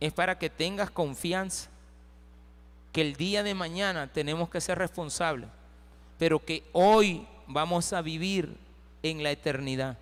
es 0.00 0.12
para 0.12 0.38
que 0.38 0.50
tengas 0.50 0.90
confianza 0.90 1.70
que 2.92 3.00
el 3.00 3.16
día 3.16 3.42
de 3.42 3.54
mañana 3.54 4.06
tenemos 4.12 4.48
que 4.48 4.60
ser 4.60 4.78
responsables, 4.78 5.48
pero 6.18 6.44
que 6.44 6.62
hoy 6.72 7.26
vamos 7.46 7.92
a 7.92 8.02
vivir 8.02 8.56
en 9.02 9.22
la 9.22 9.32
eternidad, 9.32 9.98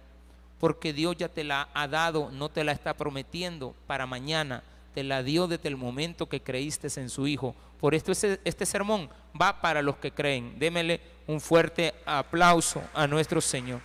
porque 0.60 0.92
Dios 0.92 1.16
ya 1.16 1.28
te 1.28 1.42
la 1.42 1.68
ha 1.72 1.88
dado, 1.88 2.30
no 2.30 2.50
te 2.50 2.64
la 2.64 2.72
está 2.72 2.94
prometiendo 2.94 3.74
para 3.86 4.06
mañana, 4.06 4.62
te 4.94 5.02
la 5.02 5.22
dio 5.22 5.46
desde 5.46 5.68
el 5.68 5.76
momento 5.76 6.28
que 6.28 6.42
creíste 6.42 6.88
en 7.00 7.08
su 7.08 7.26
Hijo. 7.26 7.54
Por 7.80 7.94
esto 7.94 8.12
este, 8.12 8.40
este 8.44 8.66
sermón 8.66 9.08
va 9.40 9.60
para 9.60 9.82
los 9.82 9.96
que 9.96 10.12
creen. 10.12 10.58
Démele 10.58 11.00
un 11.26 11.40
fuerte 11.40 11.94
aplauso 12.06 12.82
a 12.94 13.06
nuestro 13.06 13.40
Señor. 13.40 13.80